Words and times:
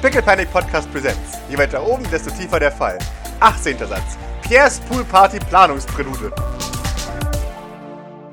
Pickle 0.00 0.22
Panic 0.22 0.48
Podcast 0.52 0.88
Presents. 0.92 1.40
Je 1.50 1.58
weiter 1.58 1.84
oben, 1.84 2.08
desto 2.08 2.30
tiefer 2.30 2.60
der 2.60 2.70
Fall. 2.70 2.98
18. 3.40 3.78
Satz. 3.78 4.16
Pierres 4.42 4.78
Pool 4.78 5.02
Party 5.02 5.40
Planungsprälude. 5.40 6.32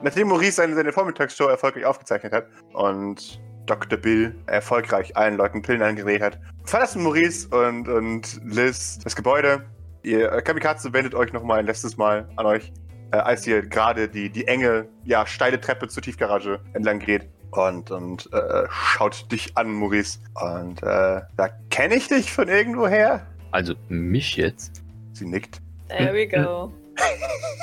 Nachdem 0.03 0.27
Maurice 0.27 0.57
seine, 0.57 0.75
seine 0.75 0.91
Vormittagsshow 0.91 1.47
erfolgreich 1.47 1.83
aufgezeichnet 1.83 2.33
hat 2.33 2.45
und 2.73 3.41
Dr. 3.65 3.97
Bill 3.97 4.35
erfolgreich 4.45 5.17
allen 5.17 5.37
Leuten 5.37 5.63
Pillen 5.63 5.81
angedreht 5.81 6.21
hat, 6.21 6.39
verlassen 6.65 7.01
Maurice 7.01 7.47
und, 7.47 7.89
und 7.89 8.41
Liz 8.45 8.99
das 9.03 9.15
Gebäude. 9.15 9.65
Ihr 10.03 10.31
äh, 10.31 10.43
Kamikaze 10.43 10.93
wendet 10.93 11.15
euch 11.15 11.33
nochmal 11.33 11.57
ein 11.57 11.65
letztes 11.65 11.97
Mal 11.97 12.29
an 12.35 12.45
euch, 12.45 12.71
äh, 13.11 13.17
als 13.17 13.47
ihr 13.47 13.63
gerade 13.63 14.07
die, 14.07 14.29
die 14.29 14.45
enge, 14.45 14.87
ja, 15.03 15.25
steile 15.25 15.59
Treppe 15.59 15.87
zur 15.87 16.03
Tiefgarage 16.03 16.59
entlang 16.73 16.99
geht 16.99 17.27
und, 17.57 17.91
und 17.91 18.31
äh, 18.33 18.63
schaut 18.69 19.31
dich 19.31 19.57
an, 19.57 19.71
Maurice. 19.71 20.19
Und 20.33 20.83
äh, 20.83 21.21
da 21.37 21.49
kenne 21.69 21.95
ich 21.95 22.07
dich 22.07 22.31
von 22.31 22.47
irgendwoher. 22.47 23.25
Also 23.51 23.75
mich 23.89 24.35
jetzt? 24.35 24.83
Sie 25.13 25.25
nickt. 25.25 25.61
There 25.87 26.13
we 26.13 26.27
go. 26.27 26.73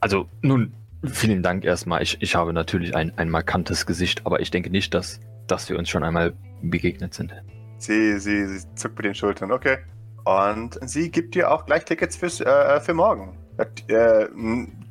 also 0.00 0.28
nun, 0.42 0.72
vielen 1.04 1.42
Dank 1.42 1.64
erstmal. 1.64 2.02
Ich, 2.02 2.20
ich 2.20 2.34
habe 2.34 2.52
natürlich 2.52 2.94
ein, 2.94 3.12
ein 3.16 3.30
markantes 3.30 3.86
Gesicht, 3.86 4.22
aber 4.24 4.40
ich 4.40 4.50
denke 4.50 4.70
nicht, 4.70 4.94
dass, 4.94 5.20
dass 5.46 5.68
wir 5.68 5.78
uns 5.78 5.88
schon 5.88 6.04
einmal 6.04 6.34
begegnet 6.62 7.14
sind. 7.14 7.34
Sie, 7.78 8.18
sie, 8.18 8.46
sie 8.46 8.74
zuckt 8.74 8.96
mit 8.96 9.06
den 9.06 9.14
Schultern, 9.14 9.52
okay. 9.52 9.78
Und 10.24 10.78
sie 10.88 11.10
gibt 11.10 11.34
dir 11.34 11.50
auch 11.50 11.66
gleich 11.66 11.84
Tickets 11.84 12.16
fürs, 12.16 12.40
äh, 12.40 12.80
für 12.80 12.94
morgen. 12.94 13.36
Äh, 13.88 14.26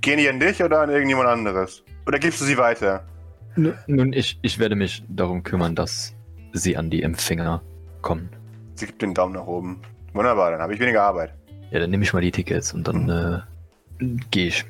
gehen 0.02 0.18
die 0.18 0.30
an 0.30 0.40
dich 0.40 0.62
oder 0.64 0.82
an 0.82 0.90
irgendjemand 0.90 1.28
anderes? 1.28 1.84
Oder 2.06 2.20
gibst 2.20 2.40
du 2.42 2.46
sie 2.46 2.58
weiter? 2.58 3.06
Nun, 3.56 4.14
ich, 4.14 4.40
ich 4.42 4.60
werde 4.60 4.76
mich 4.76 5.04
darum 5.08 5.44
kümmern, 5.44 5.76
dass 5.76 6.16
sie 6.54 6.78
an 6.78 6.90
die 6.90 7.04
Empfänger 7.04 7.62
kommen. 8.02 8.30
Sie 8.76 8.86
gibt 8.86 9.02
den 9.02 9.14
Daumen 9.14 9.34
nach 9.34 9.46
oben. 9.46 9.82
Wunderbar, 10.14 10.52
dann 10.52 10.62
habe 10.62 10.74
ich 10.74 10.80
weniger 10.80 11.04
Arbeit. 11.04 11.34
Ja, 11.72 11.80
dann 11.80 11.90
nehme 11.90 12.04
ich 12.04 12.14
mal 12.14 12.22
die 12.22 12.32
Tickets 12.32 12.74
und 12.74 12.88
dann 12.88 13.10
äh, 13.10 13.40
gehe 14.32 14.48
ich. 14.48 14.66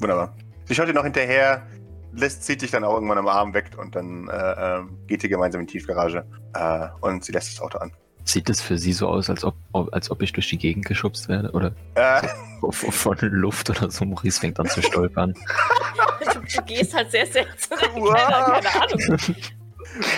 Wunderbar. 0.00 0.34
Sie 0.64 0.74
schaut 0.74 0.88
dir 0.88 0.94
noch 0.94 1.04
hinterher, 1.04 1.66
lässt, 2.12 2.44
zieht 2.44 2.62
dich 2.62 2.70
dann 2.70 2.84
auch 2.84 2.94
irgendwann 2.94 3.18
am 3.18 3.28
Arm 3.28 3.54
weg 3.54 3.70
und 3.76 3.94
dann 3.94 4.28
äh, 4.28 4.78
äh, 4.78 4.82
geht 5.06 5.22
ihr 5.22 5.30
gemeinsam 5.30 5.60
in 5.60 5.66
die 5.66 5.74
Tiefgarage 5.74 6.24
äh, 6.54 6.88
und 7.00 7.24
sie 7.24 7.32
lässt 7.32 7.52
das 7.52 7.60
Auto 7.60 7.78
an. 7.78 7.92
Sieht 8.24 8.48
es 8.48 8.60
für 8.60 8.78
sie 8.78 8.92
so 8.92 9.08
aus, 9.08 9.28
als 9.30 9.44
ob, 9.44 9.56
als 9.72 10.10
ob 10.10 10.22
ich 10.22 10.32
durch 10.32 10.48
die 10.48 10.58
Gegend 10.58 10.86
geschubst 10.86 11.28
werde? 11.28 11.50
Oder 11.52 11.72
äh. 11.94 12.22
von 12.70 13.16
Luft 13.20 13.70
oder 13.70 13.90
so? 13.90 14.04
Maurice 14.04 14.40
fängt 14.40 14.60
an 14.60 14.66
zu 14.66 14.80
stolpern. 14.80 15.34
du, 16.24 16.40
du 16.40 16.62
gehst 16.62 16.94
halt 16.94 17.10
sehr 17.10 17.26
seltsam. 17.26 17.78
Wow. 17.94 18.14
Keine 18.14 18.82
Ahnung. 18.82 19.36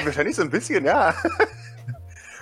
Wahrscheinlich 0.05 0.37
so 0.37 0.43
ein 0.43 0.51
bisschen, 0.51 0.85
ja. 0.85 1.15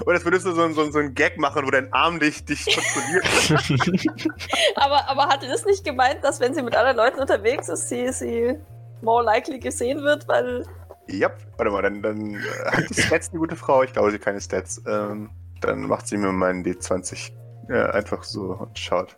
Oder 0.00 0.16
als 0.16 0.24
würdest 0.24 0.46
du 0.46 0.52
so, 0.52 0.68
so, 0.72 0.90
so 0.90 0.98
einen 0.98 1.14
Gag 1.14 1.38
machen, 1.38 1.64
wo 1.64 1.70
dein 1.70 1.92
Arm 1.92 2.18
dich, 2.18 2.44
dich 2.44 2.64
kontrolliert. 2.64 4.18
aber, 4.76 5.08
aber 5.08 5.26
hatte 5.28 5.48
das 5.48 5.64
nicht 5.64 5.84
gemeint, 5.84 6.24
dass 6.24 6.40
wenn 6.40 6.54
sie 6.54 6.62
mit 6.62 6.74
anderen 6.76 6.96
Leuten 6.96 7.20
unterwegs 7.20 7.68
ist, 7.68 7.88
sie, 7.88 8.12
sie 8.12 8.56
more 9.02 9.24
likely 9.24 9.58
gesehen 9.58 10.02
wird, 10.02 10.26
weil. 10.28 10.64
Ja, 11.08 11.30
warte 11.56 11.70
mal, 11.70 11.82
dann, 11.82 12.02
dann 12.02 12.42
hat 12.66 12.88
die 12.90 13.02
Stats 13.02 13.30
eine 13.30 13.38
gute 13.38 13.56
Frau. 13.56 13.82
Ich 13.82 13.92
glaube, 13.92 14.10
sie 14.10 14.16
hat 14.16 14.24
keine 14.24 14.40
Stats. 14.40 14.80
Ähm, 14.86 15.30
dann 15.60 15.82
macht 15.82 16.08
sie 16.08 16.16
mir 16.16 16.32
meinen 16.32 16.64
D20 16.64 17.32
ja, 17.68 17.90
einfach 17.90 18.24
so 18.24 18.52
und 18.52 18.78
schaut. 18.78 19.16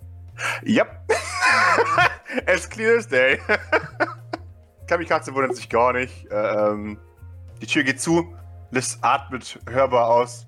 Ja. 0.64 0.84
as 2.46 2.68
clear 2.68 2.98
as 2.98 3.06
day. 3.06 3.38
Kamikaze 4.86 5.34
wundert 5.34 5.56
sich 5.56 5.68
gar 5.68 5.92
nicht. 5.92 6.26
Ähm, 6.30 6.98
die 7.60 7.66
Tür 7.66 7.82
geht 7.82 8.00
zu. 8.00 8.34
Liz 8.70 8.98
atmet 9.02 9.58
hörbar 9.68 10.08
aus. 10.08 10.46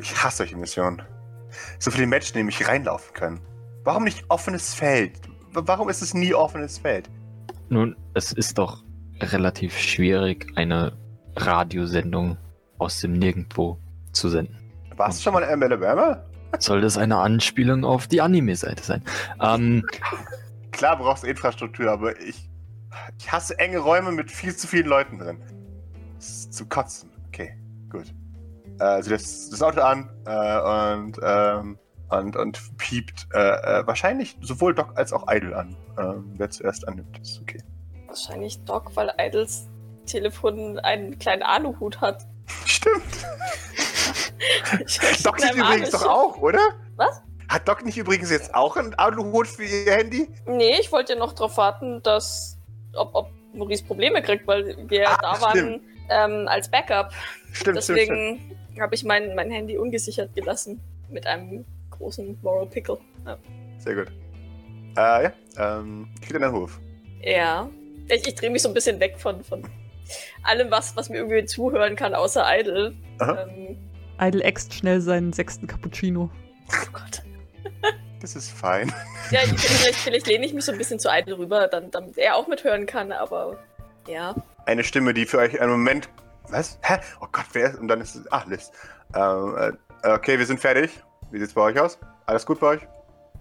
Ich 0.00 0.22
hasse 0.22 0.38
solche 0.38 0.56
Missionen. 0.56 1.02
So 1.78 1.90
viele 1.90 2.06
Menschen, 2.06 2.36
die 2.36 2.42
mich 2.44 2.66
reinlaufen 2.68 3.12
können. 3.14 3.40
Warum 3.84 4.04
nicht 4.04 4.24
offenes 4.28 4.74
Feld? 4.74 5.20
Warum 5.52 5.88
ist 5.88 6.02
es 6.02 6.14
nie 6.14 6.34
offenes 6.34 6.78
Feld? 6.78 7.10
Nun, 7.70 7.96
es 8.14 8.32
ist 8.32 8.58
doch 8.58 8.84
relativ 9.20 9.76
schwierig, 9.78 10.46
eine 10.56 10.92
Radiosendung 11.36 12.36
aus 12.78 13.00
dem 13.00 13.14
Nirgendwo 13.14 13.78
zu 14.12 14.28
senden. 14.28 14.56
Warst 14.96 15.18
du 15.18 15.22
schon 15.24 15.34
mal 15.34 15.42
in 15.42 15.62
Alabama? 15.62 16.22
Soll 16.58 16.80
das 16.80 16.98
eine 16.98 17.16
Anspielung 17.16 17.84
auf 17.84 18.06
die 18.06 18.20
Anime-Seite 18.20 18.82
sein? 18.82 19.02
Ähm, 19.40 19.84
Klar 20.72 20.96
brauchst 20.98 21.22
du 21.22 21.28
Infrastruktur, 21.28 21.90
aber 21.90 22.20
ich, 22.20 22.49
ich 23.18 23.30
hasse 23.30 23.58
enge 23.58 23.78
Räume 23.78 24.12
mit 24.12 24.30
viel 24.30 24.54
zu 24.54 24.66
vielen 24.66 24.86
Leuten 24.86 25.18
drin. 25.18 25.42
Das 26.16 26.28
ist 26.28 26.54
zu 26.54 26.66
kotzen. 26.66 27.10
Okay, 27.28 27.56
gut. 27.90 28.12
Äh, 28.78 29.02
sie 29.02 29.10
lässt 29.10 29.52
das 29.52 29.62
Auto 29.62 29.80
an 29.80 30.08
äh, 30.26 30.96
und, 30.96 31.18
ähm, 31.22 31.78
und, 32.08 32.36
und 32.36 32.76
piept 32.78 33.28
äh, 33.34 33.38
äh 33.38 33.86
wahrscheinlich 33.86 34.36
sowohl 34.40 34.74
Doc 34.74 34.96
als 34.96 35.12
auch 35.12 35.26
Idle 35.30 35.56
an. 35.56 35.76
Ähm, 35.98 36.34
wer 36.36 36.50
zuerst 36.50 36.86
annimmt, 36.88 37.18
ist 37.18 37.40
okay. 37.40 37.62
Wahrscheinlich 38.06 38.62
Doc, 38.64 38.96
weil 38.96 39.12
Idles 39.18 39.68
Telefon 40.06 40.78
einen 40.80 41.18
kleinen 41.18 41.42
Aluhut 41.42 42.00
hat. 42.00 42.26
Stimmt. 42.64 43.04
Doc 45.22 45.40
sieht 45.40 45.54
übrigens 45.54 45.90
doch 45.90 46.06
auch, 46.06 46.38
oder? 46.38 46.60
Was? 46.96 47.22
Hat 47.48 47.68
Doc 47.68 47.84
nicht 47.84 47.98
übrigens 47.98 48.30
jetzt 48.30 48.54
auch 48.54 48.76
einen 48.76 48.94
Aluhut 48.94 49.48
für 49.48 49.64
ihr 49.64 49.92
Handy? 49.92 50.28
Nee, 50.46 50.78
ich 50.80 50.92
wollte 50.92 51.14
ja 51.14 51.18
noch 51.18 51.32
darauf 51.32 51.56
warten, 51.56 52.02
dass 52.02 52.59
ob, 52.94 53.14
ob 53.14 53.30
Maurice 53.54 53.84
Probleme 53.84 54.22
kriegt, 54.22 54.46
weil 54.46 54.76
wir 54.88 55.08
ah, 55.08 55.18
da 55.20 55.40
waren 55.40 55.80
ähm, 56.08 56.48
als 56.48 56.70
Backup. 56.70 57.12
Stimmt, 57.52 57.78
Deswegen 57.78 58.56
habe 58.80 58.94
ich 58.94 59.04
mein, 59.04 59.34
mein 59.34 59.50
Handy 59.50 59.76
ungesichert 59.76 60.34
gelassen 60.34 60.80
mit 61.08 61.26
einem 61.26 61.64
großen 61.90 62.38
Moral 62.42 62.66
Pickle. 62.66 62.98
Ja. 63.26 63.38
Sehr 63.78 63.94
gut. 63.94 64.12
Äh, 64.96 65.24
ja, 65.24 65.32
ähm, 65.56 66.08
geht 66.20 66.32
in 66.32 66.42
den 66.42 66.52
Hof. 66.52 66.80
Ja. 67.22 67.68
Ich, 68.08 68.26
ich 68.26 68.34
drehe 68.34 68.50
mich 68.50 68.62
so 68.62 68.68
ein 68.68 68.74
bisschen 68.74 68.98
weg 68.98 69.16
von, 69.18 69.42
von 69.44 69.62
allem, 70.42 70.70
was, 70.70 70.96
was 70.96 71.08
mir 71.08 71.18
irgendwie 71.18 71.44
zuhören 71.44 71.96
kann, 71.96 72.14
außer 72.14 72.44
Idle. 72.46 72.94
Ähm, 73.20 73.76
Idle 74.20 74.42
äxt 74.42 74.74
schnell 74.74 75.00
seinen 75.00 75.32
sechsten 75.32 75.66
Cappuccino. 75.66 76.30
Oh 76.68 76.90
Gott. 76.92 77.22
Das 78.20 78.36
ist 78.36 78.50
fein. 78.50 78.92
Ja, 79.30 79.40
ich, 79.44 79.58
vielleicht, 79.58 79.98
vielleicht 79.98 80.26
lehne 80.26 80.44
ich 80.44 80.52
mich 80.52 80.64
so 80.64 80.72
ein 80.72 80.78
bisschen 80.78 80.98
zu 80.98 81.08
Idle 81.10 81.38
rüber, 81.38 81.68
dann, 81.68 81.90
damit 81.90 82.18
er 82.18 82.36
auch 82.36 82.48
mithören 82.48 82.84
kann, 82.84 83.12
aber 83.12 83.58
ja. 84.06 84.34
Eine 84.66 84.84
Stimme, 84.84 85.14
die 85.14 85.24
für 85.24 85.38
euch 85.38 85.60
einen 85.60 85.70
Moment. 85.70 86.08
Was? 86.48 86.78
Hä? 86.82 86.98
Oh 87.20 87.26
Gott, 87.32 87.46
wer 87.52 87.70
ist. 87.70 87.78
Und 87.78 87.88
dann 87.88 88.00
ist 88.00 88.16
es. 88.16 88.26
Ach, 88.30 88.46
Liz. 88.46 88.70
Ähm, 89.14 89.56
äh, 90.02 90.08
okay, 90.08 90.38
wir 90.38 90.46
sind 90.46 90.60
fertig. 90.60 90.90
Wie 91.30 91.38
sieht's 91.38 91.54
bei 91.54 91.62
euch 91.62 91.78
aus? 91.78 91.98
Alles 92.26 92.44
gut 92.44 92.60
bei 92.60 92.66
euch? 92.68 92.80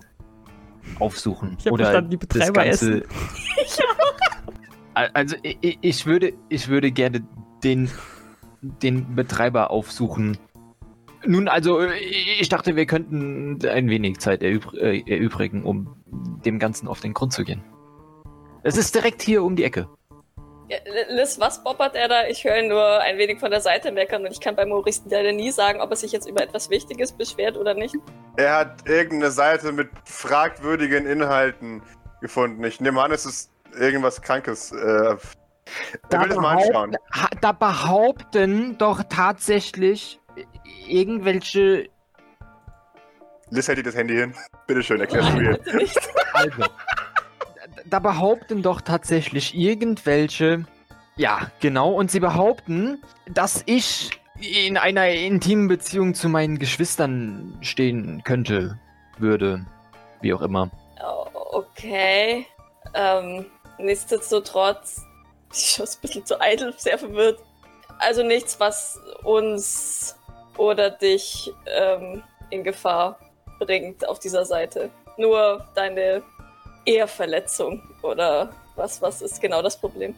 aufsuchen. 0.99 1.57
Ich 1.59 1.67
habe 1.67 1.77
verstanden, 1.77 2.11
die 2.11 2.17
Betreiber 2.17 2.65
essen. 2.65 3.03
also 4.93 5.35
ich, 5.43 5.77
ich, 5.81 6.05
würde, 6.05 6.33
ich 6.49 6.67
würde 6.67 6.91
gerne 6.91 7.21
den, 7.63 7.89
den 8.61 9.15
Betreiber 9.15 9.71
aufsuchen 9.71 10.37
nun, 11.25 11.47
also 11.47 11.81
ich 12.39 12.47
dachte, 12.49 12.75
wir 12.75 12.85
könnten 12.85 13.59
ein 13.67 13.89
wenig 13.89 14.19
Zeit 14.19 14.41
äh, 14.41 14.59
erübrigen, 15.05 15.63
um 15.63 15.95
dem 16.45 16.59
Ganzen 16.59 16.87
auf 16.87 17.01
den 17.01 17.13
Grund 17.13 17.33
zu 17.33 17.43
gehen. 17.43 17.61
Es 18.63 18.77
ist 18.77 18.93
direkt 18.95 19.21
hier 19.21 19.43
um 19.43 19.55
die 19.55 19.63
Ecke. 19.63 19.87
Ja, 20.67 20.77
Liz, 21.09 21.39
was 21.39 21.63
bobbert 21.63 21.95
er 21.95 22.07
da? 22.07 22.27
Ich 22.27 22.43
höre 22.43 22.57
ihn 22.59 22.67
nur 22.67 22.99
ein 22.99 23.17
wenig 23.17 23.39
von 23.39 23.49
der 23.49 23.61
Seite 23.61 23.91
meckern 23.91 24.23
und 24.25 24.31
ich 24.31 24.39
kann 24.39 24.55
bei 24.55 24.65
Maurice 24.65 25.01
leider 25.09 25.31
nie 25.31 25.49
sagen, 25.51 25.81
ob 25.81 25.89
er 25.89 25.95
sich 25.95 26.11
jetzt 26.11 26.27
über 26.29 26.43
etwas 26.43 26.69
Wichtiges 26.69 27.11
beschwert 27.11 27.57
oder 27.57 27.73
nicht. 27.73 27.95
Er 28.37 28.55
hat 28.55 28.87
irgendeine 28.87 29.31
Seite 29.31 29.71
mit 29.71 29.89
fragwürdigen 30.05 31.07
Inhalten 31.07 31.81
gefunden. 32.21 32.63
Ich 32.65 32.79
nehme 32.81 33.01
an, 33.01 33.11
es 33.11 33.25
ist 33.25 33.49
irgendwas 33.79 34.21
Krankes. 34.21 34.71
Äh, 34.71 34.75
er 34.77 35.17
Da, 36.09 36.21
will 36.21 36.29
das 36.29 36.37
mal 36.37 36.57
anschauen. 36.57 36.91
behaupt- 36.91 37.21
ha- 37.23 37.29
da 37.41 37.51
behaupten 37.51 38.77
doch 38.77 39.01
tatsächlich 39.09 40.19
irgendwelche. 40.87 41.89
Liz 43.49 43.67
hält 43.67 43.79
dir 43.79 43.83
das 43.83 43.95
Handy 43.95 44.15
hin. 44.15 44.35
Bitteschön, 44.67 44.99
erklärst 45.01 45.29
du 45.29 45.33
Nein, 45.33 45.59
mir. 45.65 45.89
Also. 46.33 46.63
Da 47.89 47.99
behaupten 47.99 48.61
doch 48.61 48.81
tatsächlich 48.81 49.55
irgendwelche. 49.55 50.65
Ja, 51.15 51.51
genau. 51.59 51.91
Und 51.91 52.11
sie 52.11 52.19
behaupten, 52.19 53.01
dass 53.27 53.63
ich 53.65 54.11
in 54.39 54.77
einer 54.77 55.09
intimen 55.09 55.67
Beziehung 55.67 56.13
zu 56.13 56.29
meinen 56.29 56.59
Geschwistern 56.59 57.57
stehen 57.61 58.21
könnte, 58.23 58.79
würde. 59.17 59.65
Wie 60.21 60.33
auch 60.33 60.41
immer. 60.41 60.69
Oh, 61.03 61.25
okay. 61.51 62.45
Ähm, 62.93 63.45
nichtsdestotrotz, 63.79 65.01
ich 65.51 65.71
schaue 65.71 65.87
ein 65.87 66.01
bisschen 66.01 66.25
zu 66.25 66.39
eitel, 66.39 66.73
sehr 66.77 66.97
verwirrt. 66.97 67.39
Also 67.97 68.23
nichts, 68.23 68.59
was 68.59 68.99
uns 69.23 70.15
oder 70.57 70.89
dich 70.91 71.51
ähm, 71.65 72.23
in 72.49 72.63
Gefahr 72.63 73.19
bringt 73.59 74.07
auf 74.07 74.19
dieser 74.19 74.45
Seite. 74.45 74.89
Nur 75.17 75.65
deine 75.75 76.23
Ehrverletzung 76.89 77.81
oder 78.01 78.49
was, 78.75 79.01
was 79.01 79.21
ist 79.21 79.41
genau 79.41 79.61
das 79.61 79.79
Problem? 79.79 80.15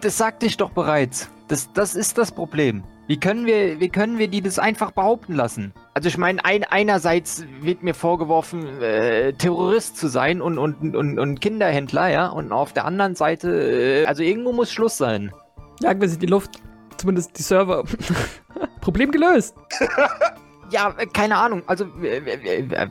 Das 0.00 0.18
sagte 0.18 0.46
ich 0.46 0.56
doch 0.56 0.70
bereits. 0.70 1.30
Das, 1.48 1.72
das 1.72 1.94
ist 1.94 2.18
das 2.18 2.30
Problem. 2.30 2.84
Wie 3.06 3.18
können 3.18 3.46
wir, 3.46 3.80
wie 3.80 3.88
können 3.88 4.18
wir 4.18 4.28
die 4.28 4.40
das 4.40 4.58
einfach 4.58 4.90
behaupten 4.90 5.34
lassen? 5.34 5.72
Also 5.92 6.08
ich 6.08 6.16
meine, 6.16 6.44
ein, 6.44 6.64
einerseits 6.64 7.44
wird 7.60 7.82
mir 7.82 7.94
vorgeworfen, 7.94 8.80
äh, 8.82 9.32
Terrorist 9.34 9.96
zu 9.96 10.08
sein 10.08 10.40
und, 10.40 10.58
und, 10.58 10.96
und, 10.96 11.18
und 11.18 11.40
Kinderhändler, 11.40 12.08
ja. 12.08 12.28
Und 12.28 12.52
auf 12.52 12.72
der 12.72 12.84
anderen 12.86 13.14
Seite, 13.14 13.50
äh, 13.50 14.06
also 14.06 14.22
irgendwo 14.22 14.52
muss 14.52 14.72
Schluss 14.72 14.96
sein. 14.96 15.32
Jagen 15.80 16.00
wir 16.00 16.08
sie 16.08 16.14
in 16.14 16.20
die 16.20 16.26
Luft. 16.26 16.62
Zumindest 16.96 17.38
die 17.38 17.42
Server. 17.42 17.84
Problem 18.80 19.10
gelöst. 19.10 19.54
Ja, 20.74 20.92
äh, 20.98 21.06
keine 21.06 21.36
Ahnung. 21.36 21.62
Also 21.66 21.86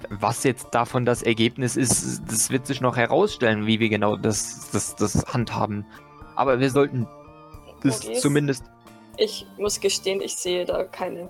was 0.10 0.46
jetzt 0.46 0.70
davon 0.72 1.04
das 1.06 1.22
Ergebnis 1.22 1.76
ist, 1.76 2.22
das 2.26 2.50
wird 2.50 2.66
sich 2.66 2.80
noch 2.80 2.96
herausstellen, 2.96 3.68
wie 3.68 3.82
wir 3.82 3.90
genau 3.90 4.16
das, 4.16 4.70
das, 4.72 4.96
das 4.96 5.26
handhaben. 5.26 5.86
Aber 6.36 6.62
wir 6.62 6.70
sollten 6.70 7.08
das 7.84 8.04
Maurice? 8.04 8.22
zumindest 8.22 8.64
Ich 9.18 9.46
muss 9.58 9.82
gestehen, 9.82 10.22
ich 10.22 10.38
sehe 10.38 10.64
da 10.66 10.86
keine, 10.86 11.30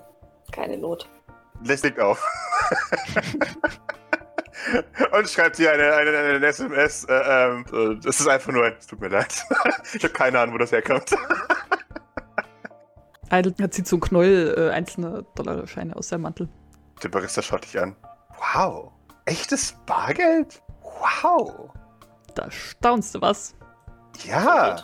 keine 0.52 0.78
Not. 0.78 1.10
Legt 1.64 2.00
auf. 2.00 2.24
Und 5.12 5.30
schreibt 5.30 5.58
hier 5.58 5.72
eine, 5.72 5.92
eine, 5.94 6.18
eine 6.18 6.46
SMS. 6.46 7.06
Äh, 7.06 7.14
ähm, 7.14 7.66
äh, 7.74 7.96
das 8.04 8.20
ist 8.20 8.28
einfach 8.28 8.52
nur 8.52 8.64
ein. 8.66 8.76
Es 8.78 8.86
tut 8.86 9.02
mir 9.02 9.10
leid. 9.10 9.44
ich 9.94 10.04
habe 10.04 10.14
keine 10.14 10.40
Ahnung, 10.40 10.54
wo 10.54 10.60
das 10.60 10.72
herkommt. 10.72 11.16
Idle 13.34 13.70
zieht 13.70 13.88
so 13.88 13.98
ein 13.98 14.00
Knäuel 14.00 14.56
äh, 14.58 14.72
einzelne 14.72 15.26
Dollarscheine 15.36 15.96
aus 15.96 16.10
seinem 16.10 16.22
Mantel. 16.22 16.50
Der 17.02 17.10
Barista 17.10 17.42
schaut 17.42 17.64
dich 17.64 17.80
an. 17.80 17.96
Wow. 18.54 18.92
Echtes 19.26 19.76
Bargeld? 19.86 20.62
Wow. 20.82 21.72
Da 22.36 22.50
staunst 22.52 23.16
du 23.16 23.22
was. 23.22 23.56
Ja. 24.26 24.78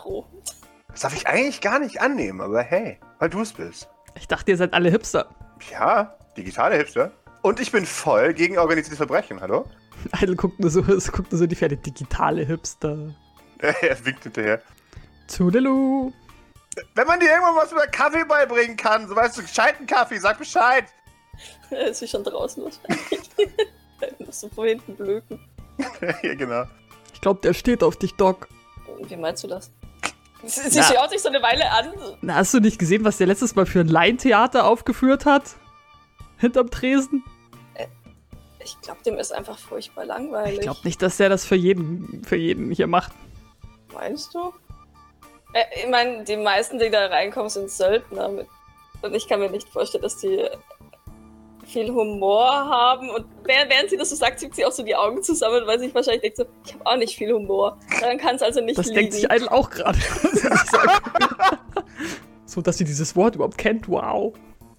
Das 0.88 1.02
darf 1.02 1.16
ich 1.16 1.28
eigentlich 1.28 1.62
gar 1.62 1.80
nicht 1.80 2.02
annehmen, 2.02 2.42
aber 2.42 2.64
hey, 2.64 3.00
weil 3.20 3.30
du 3.30 3.42
es 3.42 3.54
bist. 3.54 3.90
Ich 4.16 4.28
dachte, 4.28 4.52
ihr 4.52 4.58
seid 4.58 4.74
alle 4.74 4.90
Hipster. 4.90 5.30
Ja, 5.72 6.18
digitale 6.36 6.76
Hipster. 6.76 7.12
Und 7.42 7.60
ich 7.60 7.72
bin 7.72 7.86
voll 7.86 8.34
gegen 8.34 8.58
organisiertes 8.58 8.98
Verbrechen, 8.98 9.40
hallo? 9.40 9.66
Idle 10.22 10.36
guckt 10.36 10.60
nur 10.60 10.70
so, 10.70 10.82
es 10.82 11.12
guckt 11.12 11.32
nur 11.32 11.40
so 11.40 11.48
die 11.48 11.56
Pferde. 11.56 11.78
Digitale 11.78 12.44
Hipster. 12.44 13.14
er 13.60 14.06
winkt 14.06 14.24
hinterher. 14.24 14.62
Tudelu. 15.28 16.12
Wenn 16.96 17.08
man 17.08 17.20
dir 17.20 17.30
irgendwann 17.30 17.56
was 17.56 17.72
über 17.72 17.88
Kaffee 17.88 18.26
beibringen 18.26 18.78
kann, 18.78 19.08
so 19.08 19.16
weißt 19.16 19.38
du, 19.38 19.42
gescheiten 19.42 19.86
Kaffee, 19.86 20.18
sag 20.18 20.38
Bescheid. 20.38 20.86
ist 21.70 22.00
sie 22.00 22.08
schon 22.08 22.24
draußen 22.24 22.64
wahrscheinlich. 22.64 23.30
Musst 24.26 24.44
du 24.44 24.50
von 24.50 24.68
hinten 24.68 24.96
blöken. 24.96 25.40
ja, 26.24 26.34
genau. 26.36 26.64
Ich 27.14 27.22
glaube, 27.22 27.42
der 27.42 27.54
steht 27.54 27.84
auf 27.84 27.98
dich, 27.98 28.16
Doc. 28.16 28.48
Wie 29.04 29.16
meinst 29.16 29.44
du 29.44 29.48
das? 29.48 29.72
Sie, 30.44 30.70
sie 30.70 30.82
schaut 30.82 31.10
sich 31.10 31.22
so 31.22 31.28
eine 31.28 31.42
Weile 31.42 31.70
an. 31.70 31.94
Na, 32.22 32.36
hast 32.36 32.54
du 32.54 32.60
nicht 32.60 32.80
gesehen, 32.80 33.04
was 33.04 33.18
der 33.18 33.28
letztes 33.28 33.56
Mal 33.56 33.66
für 33.66 33.82
ein 33.82 33.90
Laientheater 33.90 34.66
aufgeführt 34.66 35.26
hat? 35.26 35.44
Hinterm 36.38 36.70
Tresen? 36.70 37.24
Ich 38.64 38.80
glaube, 38.82 39.02
dem 39.04 39.18
ist 39.18 39.34
einfach 39.34 39.58
furchtbar 39.58 40.06
langweilig. 40.06 40.60
Ich 40.60 40.62
glaube 40.62 40.80
nicht, 40.84 41.02
dass 41.02 41.18
der 41.18 41.30
das 41.30 41.46
für 41.46 41.56
jeden, 41.56 42.24
für 42.24 42.36
jeden 42.36 42.72
hier 42.72 42.88
macht. 42.88 43.12
Meinst 43.94 44.34
du? 44.36 44.54
Äh, 45.54 45.64
ich 45.76 45.90
meine, 45.90 46.24
die 46.24 46.38
meisten, 46.38 46.80
die 46.80 46.90
da 46.90 47.08
reinkommen, 47.08 47.50
sind 47.50 47.70
Söldner. 47.70 48.30
Mit, 48.30 48.48
und 49.02 49.16
ich 49.16 49.28
kann 49.28 49.40
mir 49.40 49.50
nicht 49.50 49.70
vorstellen, 49.70 50.04
dass 50.04 50.18
die 50.18 50.46
viel 51.70 51.94
Humor 51.94 52.50
haben. 52.50 53.10
Und 53.10 53.26
während, 53.44 53.90
sie 53.90 53.98
das 53.98 54.10
so 54.10 54.16
sagt, 54.16 54.40
zieht 54.40 54.56
sie 54.56 54.66
auch 54.66 54.72
so 54.72 54.84
die 54.84 54.96
Augen 54.96 55.24
zusammen, 55.24 55.66
weil 55.66 55.80
sie 55.80 55.86
sich 55.86 55.96
wahrscheinlich 55.96 56.22
denkt 56.22 56.38
so, 56.38 56.46
ich 56.66 56.74
habe 56.74 56.86
auch 56.86 56.98
nicht 56.98 57.16
viel 57.16 57.32
Humor. 57.32 57.78
Daran 58.02 58.18
kann 58.18 58.36
es 58.36 58.42
also 58.42 58.62
nicht 58.62 58.78
Das 58.78 58.88
liegen. 58.88 59.00
denkt 59.00 59.14
sich 59.14 59.26
Idle 59.26 59.52
auch 59.52 59.70
gerade. 59.70 60.00
so, 62.46 62.62
dass 62.62 62.78
sie 62.78 62.84
dieses 62.84 63.16
Wort 63.16 63.36
überhaupt 63.36 63.58
kennt, 63.58 63.88
wow. 63.88 64.34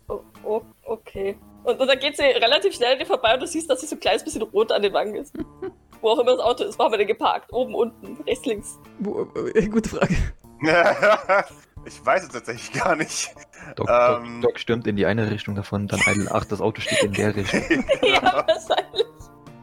oh, 0.08 0.20
oh, 0.44 0.62
okay. 0.84 1.36
Und, 1.62 1.78
und 1.78 1.86
dann 1.86 1.98
geht 1.98 2.16
sie 2.16 2.24
relativ 2.24 2.74
schnell 2.74 2.94
an 2.94 2.98
dir 2.98 3.06
vorbei 3.06 3.34
und 3.34 3.40
du 3.40 3.46
siehst, 3.46 3.70
dass 3.70 3.80
sie 3.80 3.86
so 3.86 3.96
ein 3.96 4.00
kleines 4.00 4.24
bisschen 4.24 4.42
rot 4.42 4.72
an 4.72 4.82
den 4.82 4.92
Wangen 4.92 5.14
ist. 5.14 5.34
Wo 6.00 6.08
auch 6.08 6.18
immer 6.18 6.32
das 6.32 6.40
Auto 6.40 6.64
ist. 6.64 6.78
Wo 6.78 6.84
haben 6.84 6.92
wir 6.92 6.98
denn 6.98 7.06
geparkt? 7.06 7.52
Oben, 7.52 7.74
unten, 7.74 8.16
rechts, 8.26 8.46
links. 8.46 8.78
Wo, 8.98 9.28
äh, 9.54 9.68
gute 9.68 9.90
Frage. 9.90 10.16
ich 11.84 12.04
weiß 12.04 12.24
es 12.24 12.28
tatsächlich 12.30 12.72
gar 12.72 12.96
nicht. 12.96 13.34
Doc, 13.76 13.88
Ähm. 13.88 14.40
Doc, 14.40 14.52
Doc 14.52 14.58
stürmt 14.58 14.86
in 14.86 14.96
die 14.96 15.06
eine 15.06 15.30
Richtung 15.30 15.54
davon, 15.54 15.88
dann 15.88 16.00
Idle, 16.00 16.28
ach, 16.32 16.44
das 16.44 16.60
Auto 16.60 16.80
steht 16.80 17.02
in 17.02 17.12
der 17.12 17.34
Richtung. 17.36 17.84
ja, 18.02 18.22
wahrscheinlich. 18.46 19.06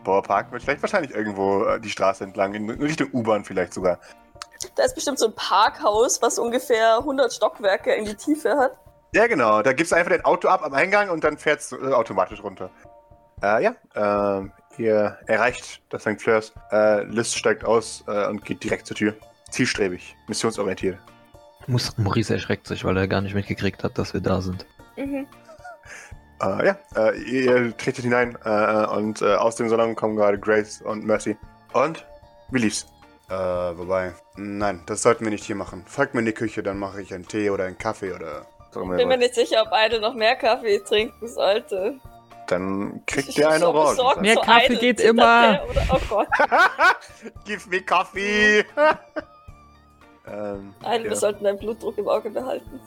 Boah, 0.04 0.24
parken 0.24 0.54
wir 0.54 0.60
vielleicht 0.60 0.82
wahrscheinlich 0.82 1.14
irgendwo 1.14 1.66
äh, 1.66 1.80
die 1.80 1.90
Straße 1.90 2.24
entlang, 2.24 2.54
in 2.54 2.70
Richtung 2.70 3.10
U-Bahn 3.12 3.44
vielleicht 3.44 3.74
sogar. 3.74 4.00
Da 4.76 4.84
ist 4.84 4.96
bestimmt 4.96 5.20
so 5.20 5.28
ein 5.28 5.36
Parkhaus, 5.36 6.22
was 6.22 6.40
ungefähr 6.40 6.98
100 6.98 7.32
Stockwerke 7.34 7.94
in 7.94 8.06
die 8.06 8.16
Tiefe 8.16 8.58
hat. 8.58 8.72
Ja, 9.14 9.28
genau. 9.28 9.62
Da 9.62 9.74
gibst 9.74 9.92
du 9.92 9.96
einfach 9.96 10.12
dein 10.12 10.26
Auto 10.26 10.48
ab 10.48 10.64
am 10.64 10.74
Eingang 10.74 11.10
und 11.10 11.24
dann 11.24 11.38
fährt 11.38 11.60
es 11.60 11.72
äh, 11.72 11.76
automatisch 11.94 12.42
runter. 12.44 12.70
Äh, 13.42 13.64
ja, 13.64 13.76
ähm, 13.96 14.52
ihr 14.78 15.18
erreicht 15.28 15.82
das 15.90 16.02
St. 16.02 16.20
Fleurs. 16.22 16.54
Äh, 16.72 17.04
Liz 17.04 17.34
steigt 17.34 17.66
aus 17.66 18.04
äh, 18.08 18.28
und 18.28 18.44
geht 18.44 18.64
direkt 18.64 18.88
zur 18.88 18.96
Tür. 18.98 19.14
Zielstrebig, 19.50 20.16
missionsorientiert. 20.28 20.98
Muss, 21.68 21.98
Maurice 21.98 22.34
erschreckt 22.34 22.68
sich, 22.68 22.86
weil 22.86 22.96
er 22.98 23.08
gar 23.08 23.22
nicht 23.22 23.36
mitgekriegt 23.36 23.84
hat, 23.84 23.98
dass 23.98 24.14
wir 24.14 24.22
da 24.22 24.42
sind. 24.42 24.66
Mhm. 24.96 25.28
Äh, 26.42 26.68
ja, 26.68 26.78
äh, 26.96 27.18
ihr, 27.20 27.58
ihr 27.58 27.78
tretet 27.78 28.04
hinein 28.04 28.38
äh, 28.46 28.86
und 28.86 29.22
äh, 29.22 29.36
aus 29.36 29.56
dem 29.56 29.70
Salon 29.70 29.96
kommen 29.96 30.16
gerade 30.16 30.40
Grace 30.40 30.82
und 30.82 31.04
Mercy. 31.06 31.36
Und? 31.74 32.06
Wie 32.52 32.60
lief's? 32.60 32.86
Äh, 33.30 33.34
wobei, 33.34 34.14
nein, 34.36 34.84
das 34.86 35.02
sollten 35.02 35.26
wir 35.26 35.32
nicht 35.32 35.44
hier 35.44 35.56
machen. 35.56 35.84
Folgt 35.86 36.14
mir 36.14 36.22
in 36.22 36.28
die 36.28 36.34
Küche, 36.34 36.64
dann 36.64 36.78
mache 36.78 37.02
ich 37.02 37.14
einen 37.14 37.28
Tee 37.28 37.50
oder 37.50 37.66
einen 37.66 37.78
Kaffee 37.78 38.14
oder. 38.14 38.46
Mal, 38.76 38.98
Bin 38.98 39.08
mir 39.08 39.18
nicht 39.18 39.34
sicher, 39.34 39.64
ob 39.64 39.70
Idle 39.74 40.00
noch 40.00 40.14
mehr 40.14 40.36
Kaffee 40.36 40.78
trinken 40.80 41.28
sollte. 41.28 42.00
Dann 42.46 43.02
kriegt 43.08 43.30
Ich 43.30 43.40
ihr 43.40 43.50
eine 43.50 43.68
Orange. 43.68 44.22
Mehr 44.22 44.36
Kaffee 44.36 44.66
Idle. 44.74 44.78
geht 44.78 45.02
immer. 45.02 45.54
der 45.54 45.70
Oder, 45.70 45.82
oh 45.90 46.00
Gott, 46.08 46.28
Give 47.46 47.68
me 47.70 47.82
coffee! 47.82 48.64
ähm, 50.32 50.74
Idle, 50.82 51.04
ja. 51.06 51.10
wir 51.10 51.16
sollten 51.16 51.44
deinen 51.44 51.58
Blutdruck 51.60 51.98
im 51.98 52.08
Auge 52.08 52.30
behalten. 52.30 52.80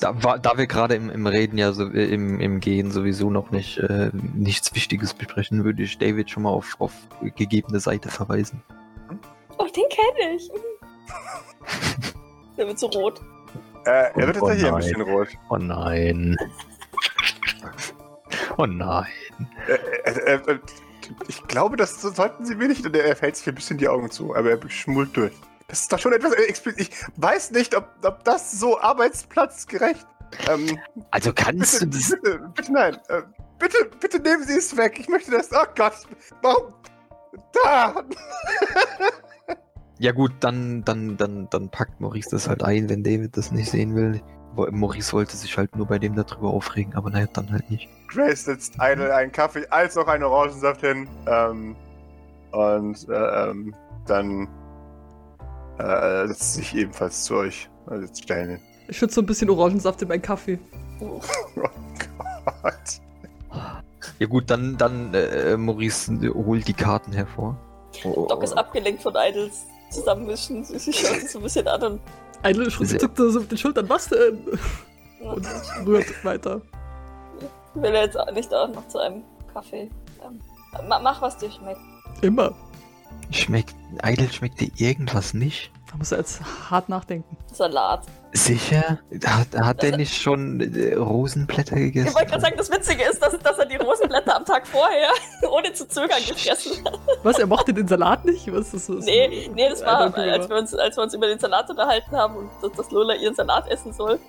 Da, 0.00 0.22
war- 0.24 0.38
da 0.38 0.58
wir 0.58 0.66
gerade 0.66 0.94
im, 0.96 1.10
im 1.10 1.26
Reden 1.26 1.56
ja 1.58 1.72
so, 1.72 1.84
äh, 1.90 2.06
im, 2.12 2.40
im 2.40 2.60
Gehen 2.60 2.90
sowieso 2.90 3.30
noch 3.30 3.50
nicht 3.52 3.78
äh, 3.78 4.10
nichts 4.34 4.74
Wichtiges 4.74 5.14
besprechen, 5.14 5.64
würde 5.64 5.82
ich 5.82 5.98
David 5.98 6.28
schon 6.30 6.42
mal 6.44 6.50
auf, 6.50 6.76
auf 6.80 6.92
gegebene 7.36 7.78
Seite 7.80 8.08
verweisen. 8.08 8.62
Oh, 9.58 9.66
den 9.66 9.84
kenne 9.90 10.34
ich. 10.36 10.50
Der 12.56 12.66
wird 12.66 12.78
so 12.78 12.86
rot. 12.88 13.20
Äh, 13.86 14.10
er 14.14 14.26
wird 14.26 14.36
Oh 14.42 14.46
tatsächlich 14.48 14.66
ein 14.66 14.72
nein. 14.72 14.80
bisschen 14.80 15.00
rot. 15.02 15.28
Oh 15.48 15.56
nein. 15.56 16.36
Oh 18.56 18.66
nein. 18.66 19.06
Äh, 19.68 20.10
äh, 20.10 20.34
äh, 20.34 20.58
ich 21.28 21.42
glaube, 21.44 21.76
das 21.76 22.00
sollten 22.02 22.44
sie 22.44 22.54
mir 22.54 22.68
nicht. 22.68 22.84
Und 22.84 22.94
er 22.96 23.16
fällt 23.16 23.36
sich 23.36 23.48
ein 23.48 23.54
bisschen 23.54 23.78
die 23.78 23.88
Augen 23.88 24.10
zu, 24.10 24.34
aber 24.34 24.50
er 24.50 24.70
schmult 24.70 25.16
durch. 25.16 25.32
Das 25.70 25.82
ist 25.82 25.92
doch 25.92 25.98
schon 26.00 26.12
etwas 26.12 26.32
explizit. 26.32 26.88
Ich 26.88 26.90
weiß 27.16 27.52
nicht, 27.52 27.76
ob, 27.76 27.88
ob 28.04 28.24
das 28.24 28.50
so 28.58 28.78
arbeitsplatzgerecht. 28.80 30.06
Ähm, 30.48 30.78
Also 31.12 31.32
kannst 31.32 31.80
bitte, 31.80 31.86
du 31.86 31.96
das. 31.98 32.10
bitte, 32.10 32.50
bitte, 32.56 32.72
nein. 32.72 32.94
Äh, 33.08 33.22
bitte, 33.58 33.90
bitte 34.00 34.18
nehmen 34.20 34.42
Sie 34.44 34.54
es 34.58 34.76
weg. 34.76 34.98
Ich 34.98 35.08
möchte 35.08 35.30
das. 35.30 35.50
Oh 35.52 35.64
Gott. 35.76 35.94
Warum? 36.42 36.74
Da! 37.52 37.94
Ja 40.02 40.12
gut, 40.12 40.32
dann, 40.40 40.82
dann, 40.82 41.18
dann, 41.18 41.46
dann 41.50 41.68
packt 41.68 42.00
Maurice 42.00 42.30
das 42.30 42.48
halt 42.48 42.64
ein, 42.64 42.88
wenn 42.88 43.04
David 43.04 43.36
das 43.36 43.52
nicht 43.52 43.70
sehen 43.70 43.94
will. 43.94 44.22
Maurice 44.56 45.12
wollte 45.12 45.36
sich 45.36 45.58
halt 45.58 45.76
nur 45.76 45.86
bei 45.86 45.98
dem 45.98 46.16
darüber 46.16 46.48
aufregen, 46.48 46.94
aber 46.94 47.10
naja, 47.10 47.26
dann 47.34 47.52
halt 47.52 47.70
nicht. 47.70 47.86
Grace 48.08 48.44
setzt 48.44 48.76
Idle 48.80 49.14
einen 49.14 49.30
Kaffee 49.30 49.66
als 49.68 49.98
auch 49.98 50.06
einen 50.08 50.24
Orangensaft 50.24 50.80
hin. 50.80 51.06
Ähm, 51.26 51.76
und 52.52 53.08
äh, 53.10 53.50
ähm, 53.50 53.74
dann 54.06 54.48
äh, 55.80 56.28
setzt 56.28 56.54
sich 56.54 56.74
ebenfalls 56.74 57.24
zu 57.24 57.36
euch. 57.36 57.68
Also 57.86 58.06
stellen. 58.14 58.60
Ich 58.88 58.98
schütze 58.98 59.16
so 59.16 59.20
ein 59.22 59.26
bisschen 59.26 59.50
Orangensaft 59.50 60.02
in 60.02 60.08
meinen 60.08 60.22
Kaffee. 60.22 60.58
Oh 61.00 61.20
Gott. 62.62 62.74
Ja 64.18 64.26
gut, 64.26 64.50
dann, 64.50 64.76
dann 64.76 65.12
äh, 65.14 65.56
Maurice 65.56 66.12
holt 66.34 66.66
die 66.68 66.74
Karten 66.74 67.12
hervor. 67.12 67.56
Oh, 68.04 68.26
Doc 68.28 68.42
ist 68.42 68.52
abgelenkt 68.52 69.02
von 69.02 69.14
Idols 69.16 69.66
zusammenmischen. 69.90 70.64
Sie 70.64 70.92
schaut 70.92 71.20
sich 71.20 71.30
so 71.30 71.38
ein 71.38 71.42
bisschen 71.42 71.66
an 71.68 71.82
und 71.82 72.00
Sehr- 72.88 72.98
zuckt 73.00 73.16
so 73.16 73.40
mit 73.40 73.50
den 73.50 73.58
Schultern. 73.58 73.88
Was 73.88 74.08
denn? 74.08 74.38
ja, 75.22 75.30
Und 75.32 75.46
rührt 75.86 76.24
weiter. 76.24 76.60
will 77.74 77.94
er 77.94 78.04
jetzt 78.04 78.18
auch 78.18 78.30
nicht 78.32 78.52
auch 78.54 78.68
noch 78.68 78.86
zu 78.88 78.98
einem 78.98 79.22
Kaffee. 79.52 79.90
Ähm, 80.24 80.40
ma- 80.88 81.00
mach, 81.00 81.20
was 81.22 81.36
dir 81.38 81.50
schmeckt. 81.50 81.80
Immer. 82.22 82.54
Schmeckt, 83.30 83.74
Idle 84.04 84.28
schmeckt 84.32 84.60
dir 84.60 84.70
irgendwas 84.76 85.34
nicht? 85.34 85.70
Da 85.90 85.96
muss 85.96 86.12
er 86.12 86.18
jetzt 86.18 86.40
hart 86.70 86.88
nachdenken. 86.88 87.36
Salat. 87.52 88.02
Sicher? 88.32 89.00
Hat, 89.24 89.48
hat 89.56 89.82
der 89.82 89.96
nicht 89.96 90.20
schon 90.22 90.60
äh, 90.60 90.94
Rosenblätter 90.94 91.76
Ich 91.76 91.92
gegessen? 91.92 92.14
wollte 92.14 92.28
gerade 92.28 92.42
sagen, 92.42 92.54
das 92.56 92.70
Witzige 92.70 93.02
ist, 93.04 93.20
dass, 93.20 93.36
dass 93.38 93.58
er 93.58 93.66
die 93.66 93.76
Rosenblätter 93.76 94.36
am 94.36 94.44
Tag 94.44 94.68
vorher 94.68 95.08
ohne 95.50 95.72
zu 95.72 95.88
zögern 95.88 96.20
gegessen 96.26 96.84
hat. 96.84 96.98
Was, 97.24 97.38
er 97.38 97.46
mochte 97.48 97.74
den 97.74 97.88
Salat 97.88 98.24
nicht? 98.24 98.52
Was 98.52 98.72
ist 98.72 98.88
das? 98.88 99.04
Nee, 99.04 99.50
nee, 99.52 99.68
das 99.68 99.84
war, 99.84 100.14
als 100.14 100.48
wir, 100.48 100.56
uns, 100.56 100.74
als 100.74 100.96
wir 100.96 101.02
uns 101.02 101.14
über 101.14 101.26
den 101.26 101.40
Salat 101.40 101.68
unterhalten 101.70 102.16
haben 102.16 102.36
und 102.36 102.50
dass, 102.62 102.72
dass 102.72 102.90
Lola 102.92 103.14
ihren 103.14 103.34
Salat 103.34 103.68
essen 103.68 103.92
soll. 103.92 104.20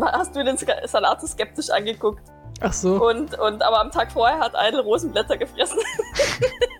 Hast 0.00 0.36
du 0.36 0.44
den 0.44 0.56
Salat 0.56 1.20
so 1.20 1.26
skeptisch 1.26 1.70
angeguckt. 1.70 2.22
Ach 2.60 2.72
so. 2.72 3.04
Und, 3.04 3.36
und 3.38 3.62
aber 3.62 3.80
am 3.80 3.90
Tag 3.90 4.12
vorher 4.12 4.38
hat 4.38 4.52
Idle 4.56 4.82
Rosenblätter 4.82 5.36
gefressen. 5.36 5.78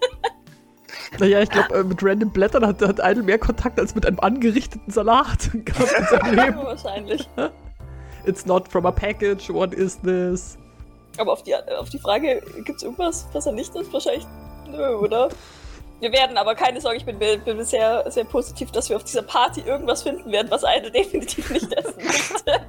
Naja, 1.18 1.40
ich 1.40 1.50
glaube, 1.50 1.84
mit 1.84 2.02
random 2.02 2.30
Blättern 2.30 2.66
hat, 2.66 2.80
hat 2.82 3.00
Idle 3.02 3.22
mehr 3.22 3.38
Kontakt 3.38 3.78
als 3.80 3.94
mit 3.94 4.06
einem 4.06 4.20
angerichteten 4.20 4.90
Salat 4.90 5.50
gehabt 5.64 5.92
in 5.98 6.04
seinem 6.06 6.34
Leben. 6.34 6.56
Wahrscheinlich. 6.64 7.28
It's 8.24 8.46
not 8.46 8.68
from 8.68 8.86
a 8.86 8.92
package. 8.92 9.52
What 9.52 9.74
is 9.74 9.98
this? 10.02 10.56
Aber 11.18 11.32
auf 11.32 11.42
die, 11.42 11.54
auf 11.54 11.90
die 11.90 11.98
Frage, 11.98 12.42
gibt's 12.64 12.82
irgendwas, 12.82 13.26
was 13.32 13.46
er 13.46 13.52
nicht 13.52 13.74
ist? 13.74 13.92
Wahrscheinlich 13.92 14.26
nö, 14.70 14.94
oder? 14.94 15.28
Wir 16.00 16.12
werden, 16.12 16.38
aber 16.38 16.54
keine 16.54 16.80
Sorge, 16.80 16.96
ich 16.96 17.04
bin, 17.04 17.18
bin 17.18 17.64
sehr, 17.64 18.10
sehr 18.10 18.24
positiv, 18.24 18.70
dass 18.72 18.88
wir 18.88 18.96
auf 18.96 19.04
dieser 19.04 19.22
Party 19.22 19.60
irgendwas 19.60 20.02
finden 20.02 20.32
werden, 20.32 20.50
was 20.50 20.62
Idle 20.62 20.90
definitiv 20.94 21.50
nicht 21.50 21.72
essen 21.72 22.02
möchte. 22.02 22.60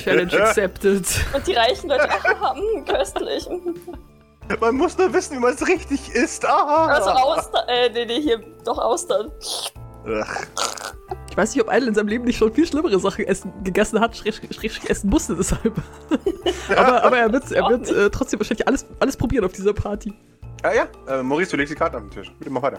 Challenge 0.00 0.42
accepted. 0.42 1.04
Und 1.34 1.46
die 1.46 1.54
reichen 1.54 1.88
Leute, 1.88 2.08
ach, 2.08 2.54
mm, 2.54 2.84
köstlich. 2.84 3.48
Man 4.60 4.76
muss 4.76 4.98
nur 4.98 5.12
wissen, 5.12 5.36
wie 5.36 5.40
man 5.40 5.54
es 5.54 5.66
richtig 5.66 6.14
isst. 6.14 6.44
Ah. 6.46 6.86
Also 6.86 7.10
Austern, 7.10 7.68
äh, 7.68 7.90
nee, 7.90 8.04
nee, 8.04 8.20
hier, 8.20 8.40
doch 8.64 8.78
Austern. 8.78 9.30
Ach, 10.04 10.42
Ich 11.30 11.36
weiß 11.36 11.54
nicht, 11.54 11.64
ob 11.64 11.72
Idle 11.72 11.88
in 11.88 11.94
seinem 11.94 12.08
Leben 12.08 12.24
nicht 12.24 12.36
schon 12.38 12.52
viel 12.52 12.66
schlimmere 12.66 12.98
Sachen 12.98 13.24
essen, 13.24 13.52
gegessen 13.62 14.00
hat, 14.00 14.16
schräg, 14.16 14.34
schräg, 14.34 14.72
schräg 14.72 14.90
essen 14.90 15.08
musste 15.08 15.36
deshalb. 15.36 15.80
aber, 16.76 17.04
aber 17.04 17.18
er 17.18 17.32
wird, 17.32 17.50
er 17.52 17.68
wird 17.68 17.90
äh, 17.90 18.10
trotzdem 18.10 18.40
wahrscheinlich 18.40 18.66
alles, 18.66 18.84
alles 18.98 19.16
probieren 19.16 19.44
auf 19.44 19.52
dieser 19.52 19.72
Party. 19.72 20.12
Ah 20.62 20.72
ja, 20.72 20.86
äh, 21.08 21.22
Maurice, 21.22 21.52
du 21.52 21.56
legst 21.56 21.72
die 21.72 21.78
Karte 21.78 21.96
auf 21.96 22.02
den 22.02 22.10
Tisch. 22.10 22.32
Bitte 22.38 22.50
mach 22.50 22.62
weiter. 22.62 22.78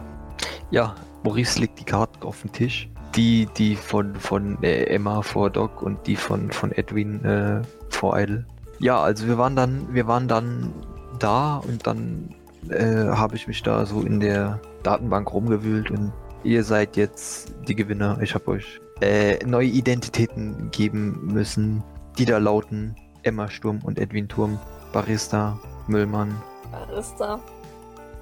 Ja, 0.72 0.96
Maurice 1.24 1.60
legt 1.60 1.79
die 1.79 1.84
Karten 1.84 2.24
auf 2.24 2.41
den 2.41 2.51
Tisch. 2.51 2.89
Die, 3.15 3.48
die 3.58 3.75
von, 3.75 4.15
von 4.15 4.62
äh, 4.63 4.86
Emma 4.86 5.22
vor 5.22 5.50
Doc 5.50 5.82
und 5.82 6.05
die 6.08 6.15
von, 6.15 6.51
von 6.51 6.72
Edwin 6.72 7.24
äh, 7.24 7.62
vor 7.89 8.17
Idle. 8.17 8.46
Ja, 8.79 9.01
also 9.01 9.27
wir 9.27 9.38
waren 9.38 9.55
dann, 9.55 9.88
wir 9.93 10.08
waren 10.08 10.27
dann 10.27 10.74
da 11.20 11.58
und 11.58 11.86
dann 11.88 12.29
äh, 12.70 13.08
habe 13.08 13.36
ich 13.36 13.48
mich 13.48 13.63
da 13.63 13.86
so 13.86 14.01
in 14.01 14.20
der 14.20 14.60
Datenbank 14.84 15.32
rumgewühlt 15.34 15.91
und 15.91 16.12
ihr 16.43 16.63
seid 16.63 16.98
jetzt 16.98 17.53
die 17.67 17.75
Gewinner. 17.75 18.20
Ich 18.22 18.36
habe 18.36 18.48
euch 18.50 18.82
äh, 19.01 19.43
neue 19.46 19.67
Identitäten 19.67 20.70
geben 20.72 21.20
müssen, 21.24 21.84
die 22.17 22.25
da 22.25 22.38
lauten 22.38 22.96
Emma 23.24 23.50
Sturm 23.50 23.79
und 23.84 24.00
Edwin 24.00 24.27
Turm, 24.27 24.60
Barista, 24.91 25.58
Müllmann. 25.88 26.41
Barista. 26.72 27.39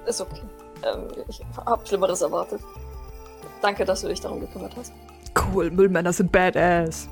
Ist 0.06 0.20
okay. 0.20 0.42
Ähm, 0.82 1.06
ich 1.28 1.40
hab 1.56 1.86
Schlimmeres 1.86 2.22
erwartet. 2.22 2.60
Danke, 3.60 3.84
dass 3.84 4.00
du 4.02 4.08
dich 4.08 4.20
darum 4.20 4.40
gekümmert 4.40 4.74
hast. 4.76 4.92
Cool, 5.52 5.70
Müllmänner 5.70 6.12
sind 6.12 6.32
badass. 6.32 7.08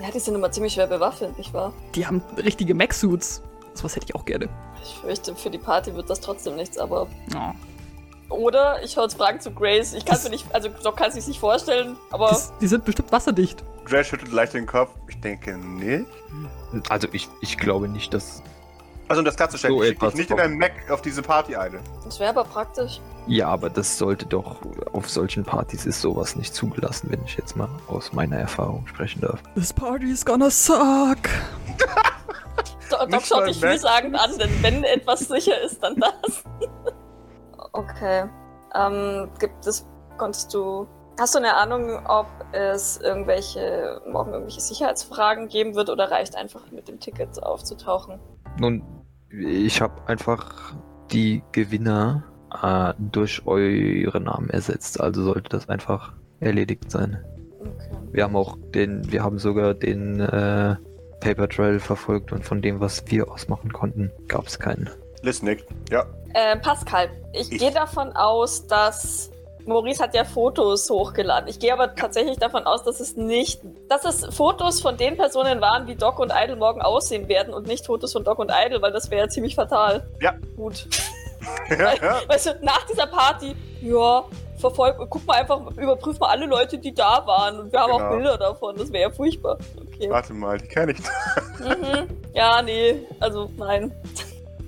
Ja, 0.00 0.10
die 0.12 0.20
sind 0.20 0.36
immer 0.36 0.50
ziemlich 0.50 0.74
schwer 0.74 0.86
bewaffnet, 0.86 1.36
nicht 1.36 1.52
wahr? 1.52 1.72
Die 1.94 2.06
haben 2.06 2.22
richtige 2.36 2.74
Mech-Suits. 2.74 3.42
Das 3.78 3.84
was 3.84 3.94
hätte 3.94 4.06
ich 4.08 4.14
auch 4.16 4.24
gerne. 4.24 4.48
Ich 4.82 4.98
fürchte, 5.00 5.36
für 5.36 5.50
die 5.50 5.58
Party 5.58 5.94
wird 5.94 6.10
das 6.10 6.20
trotzdem 6.20 6.56
nichts, 6.56 6.78
aber. 6.78 7.06
Oh. 7.34 8.34
Oder 8.34 8.82
ich 8.82 8.96
hau 8.96 9.02
jetzt 9.04 9.16
Fragen 9.16 9.40
zu 9.40 9.52
Grace. 9.52 9.94
Ich 9.94 10.04
kann 10.04 10.16
Das- 10.16 10.24
mir 10.24 10.30
nicht, 10.30 10.52
also 10.52 10.68
Doc 10.82 10.96
kann 10.96 11.12
sich 11.12 11.28
nicht 11.28 11.38
vorstellen, 11.38 11.96
aber 12.10 12.30
Die, 12.30 12.60
die 12.62 12.66
sind 12.66 12.84
bestimmt 12.84 13.12
wasserdicht. 13.12 13.62
Grace 13.84 14.08
schüttelt 14.08 14.32
leicht 14.32 14.52
den 14.54 14.66
Kopf. 14.66 14.90
Ich 15.06 15.20
denke 15.20 15.56
nicht. 15.56 16.06
Also 16.88 17.06
ich, 17.12 17.28
ich 17.40 17.56
glaube 17.56 17.86
nicht, 17.88 18.12
dass 18.12 18.42
Also 19.06 19.20
um 19.20 19.24
das 19.24 19.36
klarzustellen, 19.36 19.76
So 19.76 19.82
ich 19.84 19.90
schicke 19.90 20.00
dich 20.00 20.08
etwas 20.08 20.18
nicht 20.18 20.30
in 20.32 20.40
einem 20.40 20.58
Mac 20.58 20.72
auf 20.90 21.00
diese 21.00 21.22
Party 21.22 21.54
eine. 21.54 21.78
das 22.04 22.18
wäre 22.18 22.30
aber 22.30 22.44
praktisch. 22.44 23.00
Ja, 23.28 23.46
aber 23.48 23.70
das 23.70 23.96
sollte 23.96 24.26
doch 24.26 24.56
auf 24.92 25.08
solchen 25.08 25.44
Partys 25.44 25.86
ist 25.86 26.00
sowas 26.00 26.34
nicht 26.34 26.52
zugelassen, 26.52 27.06
wenn 27.10 27.22
ich 27.24 27.36
jetzt 27.36 27.56
mal 27.56 27.68
aus 27.86 28.12
meiner 28.12 28.36
Erfahrung 28.38 28.86
sprechen 28.88 29.20
darf. 29.20 29.40
This 29.54 29.72
party 29.72 30.10
is 30.10 30.24
gonna 30.24 30.50
suck. 30.50 31.18
Do 32.90 32.96
Doc 32.96 33.10
Nicht 33.10 33.26
schaut 33.26 33.46
dich 33.46 33.60
vielsagend 33.60 34.18
an, 34.18 34.30
denn 34.38 34.50
wenn 34.62 34.84
etwas 34.84 35.20
sicher 35.20 35.60
ist, 35.60 35.82
dann 35.82 35.96
das. 35.96 36.44
okay. 37.72 38.28
Ähm, 38.74 39.30
gibt 39.38 39.66
es, 39.66 39.86
konntest 40.16 40.52
du, 40.54 40.86
hast 41.18 41.34
du 41.34 41.38
eine 41.38 41.54
Ahnung, 41.54 42.06
ob 42.06 42.26
es 42.52 42.98
irgendwelche, 42.98 44.00
morgen 44.10 44.32
irgendwelche 44.32 44.60
Sicherheitsfragen 44.60 45.48
geben 45.48 45.74
wird 45.74 45.90
oder 45.90 46.10
reicht 46.10 46.36
einfach 46.36 46.70
mit 46.70 46.88
dem 46.88 47.00
Ticket 47.00 47.42
aufzutauchen? 47.42 48.18
Nun, 48.58 48.82
ich 49.30 49.80
habe 49.80 49.94
einfach 50.06 50.74
die 51.10 51.42
Gewinner 51.52 52.24
äh, 52.62 52.94
durch 52.98 53.46
eure 53.46 54.20
Namen 54.20 54.50
ersetzt, 54.50 55.00
also 55.00 55.22
sollte 55.22 55.48
das 55.50 55.68
einfach 55.68 56.14
erledigt 56.40 56.90
sein. 56.90 57.24
Okay. 57.60 57.98
Wir 58.12 58.24
haben 58.24 58.36
auch 58.36 58.56
den, 58.74 59.10
wir 59.10 59.22
haben 59.22 59.38
sogar 59.38 59.74
den 59.74 60.20
äh, 60.20 60.76
Paper 61.20 61.48
Trail 61.48 61.80
verfolgt 61.80 62.32
und 62.32 62.44
von 62.44 62.62
dem, 62.62 62.80
was 62.80 63.02
wir 63.06 63.30
ausmachen 63.30 63.72
konnten, 63.72 64.10
gab 64.28 64.46
es 64.46 64.58
keinen. 64.58 64.88
Liz 65.22 65.42
nickt. 65.42 65.66
Ja. 65.90 66.06
Äh, 66.34 66.56
Pascal, 66.58 67.08
ich, 67.32 67.50
Ich- 67.52 67.58
gehe 67.58 67.72
davon 67.72 68.12
aus, 68.12 68.66
dass 68.66 69.30
Maurice 69.66 70.02
hat 70.02 70.14
ja 70.14 70.24
Fotos 70.24 70.88
hochgeladen. 70.88 71.48
Ich 71.48 71.58
gehe 71.58 71.72
aber 71.72 71.94
tatsächlich 71.94 72.38
davon 72.38 72.64
aus, 72.64 72.84
dass 72.84 73.00
es 73.00 73.16
nicht, 73.16 73.60
dass 73.88 74.04
es 74.04 74.24
Fotos 74.34 74.80
von 74.80 74.96
den 74.96 75.16
Personen 75.16 75.60
waren, 75.60 75.86
wie 75.86 75.94
Doc 75.94 76.18
und 76.20 76.32
Idle 76.34 76.56
morgen 76.56 76.80
aussehen 76.80 77.28
werden 77.28 77.52
und 77.52 77.66
nicht 77.66 77.84
Fotos 77.86 78.12
von 78.12 78.24
Doc 78.24 78.38
und 78.38 78.50
Idle, 78.54 78.80
weil 78.80 78.92
das 78.92 79.10
wäre 79.10 79.22
ja 79.22 79.28
ziemlich 79.28 79.54
fatal. 79.56 80.06
Ja. 80.22 80.34
Gut. 80.56 80.86
ja, 81.70 81.94
ja. 82.00 82.20
Weißt 82.28 82.46
du, 82.46 82.50
nach 82.62 82.86
dieser 82.86 83.06
Party, 83.08 83.54
ja, 83.82 84.24
verfolg, 84.58 84.96
guck 85.10 85.26
mal 85.26 85.34
einfach, 85.40 85.60
überprüf 85.76 86.18
mal 86.18 86.28
alle 86.28 86.46
Leute, 86.46 86.78
die 86.78 86.92
da 86.94 87.22
waren. 87.26 87.60
Und 87.60 87.72
wir 87.72 87.80
haben 87.80 87.92
auch 87.92 87.98
Genau. 87.98 88.10
Bilder 88.16 88.38
davon. 88.38 88.76
Das 88.76 88.92
wäre 88.92 89.08
ja 89.08 89.10
furchtbar. 89.10 89.58
Okay. 89.94 90.08
Warte 90.10 90.34
mal, 90.34 90.58
die 90.58 90.66
kenne 90.68 90.92
ich. 90.92 90.98
Mhm. 91.60 92.08
Ja, 92.34 92.62
nee, 92.62 93.02
also 93.20 93.50
nein. 93.56 93.92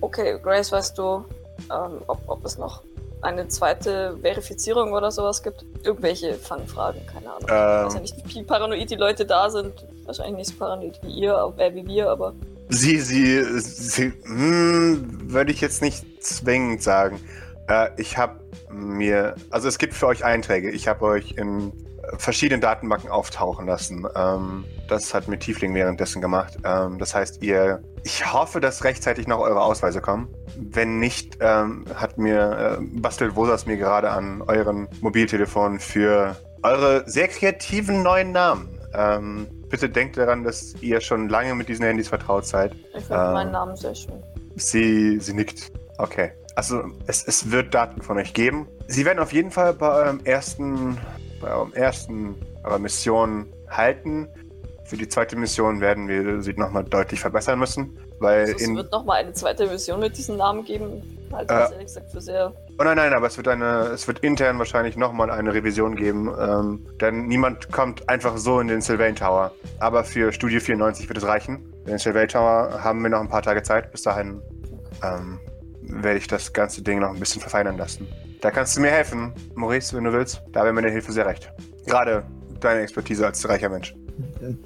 Okay, 0.01 0.39
Grace, 0.43 0.73
weißt 0.73 0.97
du, 0.99 1.25
ähm, 1.71 2.01
ob, 2.07 2.19
ob 2.27 2.45
es 2.45 2.57
noch 2.59 2.83
eine 3.23 3.47
zweite 3.49 4.17
Verifizierung 4.23 4.93
oder 4.93 5.11
sowas 5.11 5.43
gibt? 5.43 5.65
Irgendwelche 5.85 6.35
Fangfragen, 6.35 7.03
keine 7.07 7.27
Ahnung. 7.29 7.43
Ich 7.45 7.51
weiß 7.51 7.93
ja 7.93 7.97
Ähm, 7.99 8.03
nicht, 8.03 8.35
wie 8.35 8.43
paranoid 8.43 8.91
die 8.91 8.97
Leute 8.97 9.27
da 9.27 9.51
sind. 9.51 9.73
Wahrscheinlich 10.07 10.37
nicht 10.37 10.49
so 10.51 10.57
paranoid 10.57 10.99
wie 11.03 11.13
ihr, 11.13 11.37
aber- 11.37 11.63
äh, 11.63 11.75
wie 11.75 11.87
wir, 11.87 12.09
aber. 12.11 12.33
sie, 12.71 12.99
sie, 13.01 13.43
sie, 13.61 14.13
hm, 14.25 15.31
würde 15.33 15.53
ich 15.53 15.61
jetzt 15.61 15.83
nicht 15.83 16.05
zwingend 16.25 16.83
sagen. 16.83 17.21
Äh, 17.71 17.91
ich 17.97 18.19
habe 18.19 18.41
mir, 18.71 19.37
also 19.51 19.69
es 19.69 19.79
gibt 19.79 19.95
für 19.95 20.09
euch 20.09 20.25
Einträge. 20.25 20.71
Ich 20.71 20.89
habe 20.89 21.05
euch 21.05 21.33
in 21.37 21.73
verschiedenen 22.19 22.61
Datenbanken 22.61 23.11
auftauchen 23.11 23.67
lassen. 23.67 24.07
Ähm, 24.17 24.65
das 24.89 25.15
hat 25.15 25.29
mir 25.29 25.39
Tiefling 25.39 25.75
währenddessen 25.75 26.21
gemacht. 26.21 26.59
Ähm, 26.65 26.99
das 26.99 27.15
heißt, 27.15 27.43
ihr, 27.43 27.83
ich 28.03 28.33
hoffe, 28.33 28.61
dass 28.61 28.85
rechtzeitig 28.85 29.27
noch 29.27 29.39
eure 29.39 29.63
Ausweise 29.63 30.01
kommen. 30.01 30.29
Wenn 30.57 30.99
nicht, 30.99 31.39
ähm, 31.41 31.85
hat 31.95 32.19
mir 32.19 32.79
äh, 32.81 32.85
bastelt 33.01 33.37
Wosas 33.37 33.67
mir 33.67 33.77
gerade 33.77 34.11
an 34.11 34.43
euren 34.43 34.89
Mobiltelefon 35.01 35.79
für 35.79 36.37
eure 36.63 37.09
sehr 37.09 37.29
kreativen 37.29 38.03
neuen 38.03 38.33
Namen. 38.33 38.69
Ähm, 38.93 39.47
bitte 39.69 39.89
denkt 39.89 40.17
daran, 40.17 40.43
dass 40.43 40.75
ihr 40.81 41.01
schon 41.01 41.29
lange 41.29 41.55
mit 41.55 41.69
diesen 41.69 41.85
Handys 41.85 42.09
vertraut 42.09 42.45
seid. 42.45 42.75
Ich 42.97 43.05
finde 43.05 43.23
Ähm. 43.23 43.33
meinen 43.33 43.53
Namen 43.53 43.77
sehr 43.77 43.95
schön. 43.95 44.21
Sie, 44.57 45.21
sie 45.21 45.33
nickt. 45.33 45.71
Okay. 45.99 46.33
Also 46.61 46.83
es, 47.07 47.27
es 47.27 47.51
wird 47.51 47.73
Daten 47.73 48.03
von 48.03 48.19
euch 48.19 48.35
geben. 48.35 48.69
Sie 48.87 49.07
werden 49.07 49.19
auf 49.19 49.33
jeden 49.33 49.51
Fall 49.51 49.73
bei 49.73 49.89
eurem 49.89 50.21
ersten 50.25 50.99
bei 51.41 51.55
eurem 51.55 51.73
ersten 51.73 52.35
eurer 52.65 52.79
Mission 52.79 53.47
halten. 53.71 54.29
Für 54.85 54.99
die 54.99 55.09
zweite 55.09 55.37
Mission 55.37 55.81
werden 55.81 56.07
wir 56.07 56.43
sie 56.43 56.53
nochmal 56.53 56.85
deutlich 56.85 57.19
verbessern 57.19 57.59
müssen, 57.59 57.99
weil 58.19 58.41
Also, 58.41 58.57
es 58.57 58.61
in 58.61 58.77
wird 58.77 58.93
nochmal 58.93 59.23
eine 59.23 59.33
zweite 59.33 59.69
Mission 59.69 60.01
mit 60.01 60.19
diesem 60.19 60.37
Namen 60.37 60.63
geben. 60.67 61.03
Halte 61.33 61.55
Äh. 61.55 61.73
ehrlich 61.73 61.87
gesagt 61.87 62.11
für 62.11 62.21
sehr. 62.21 62.53
Oh 62.79 62.85
nein, 62.85 62.99
nein, 62.99 63.15
aber 63.15 63.29
es 63.29 63.39
wird 63.39 63.49
eine, 63.49 63.93
es 63.95 64.07
wird 64.07 64.19
intern 64.19 64.59
wahrscheinlich 64.59 64.99
nochmal 64.99 65.31
eine 65.31 65.55
Revision 65.55 65.97
geben, 65.97 66.31
ähm, 66.39 66.87
denn 67.01 67.27
niemand 67.27 67.73
kommt 67.73 68.07
einfach 68.11 68.37
so 68.37 68.61
in 68.61 68.69
den 68.69 68.83
Sylvain 68.83 69.17
Tower. 69.17 69.53
Aber 69.79 70.05
für 70.05 70.31
Studio 70.31 70.61
94 70.61 71.09
wird 71.09 71.17
es 71.17 71.25
reichen. 71.25 71.73
Den 71.87 71.97
Sylvain 71.97 72.29
Tower 72.29 72.85
haben 72.85 73.01
wir 73.03 73.09
noch 73.09 73.21
ein 73.21 73.31
paar 73.31 73.41
Tage 73.41 73.63
Zeit. 73.63 73.91
Bis 73.93 74.03
dahin 74.03 74.43
ähm, 75.03 75.41
werde 75.83 76.19
ich 76.19 76.27
das 76.27 76.53
ganze 76.53 76.83
Ding 76.83 77.01
noch 77.01 77.11
ein 77.11 77.21
bisschen 77.21 77.41
verfeinern 77.41 77.77
lassen. 77.77 78.07
Da 78.41 78.51
kannst 78.51 78.77
du 78.77 78.81
mir 78.81 78.91
helfen, 78.91 79.33
Maurice, 79.55 79.95
wenn 79.97 80.05
du 80.05 80.13
willst. 80.13 80.43
Da 80.53 80.63
wäre 80.65 80.73
meine 80.73 80.91
Hilfe 80.91 81.13
sehr 81.13 81.27
recht. 81.27 81.53
Gerade 81.87 82.25
deine 82.61 82.81
Expertise 82.81 83.27
als 83.27 83.47
reicher 83.49 83.69
Mensch. 83.69 83.95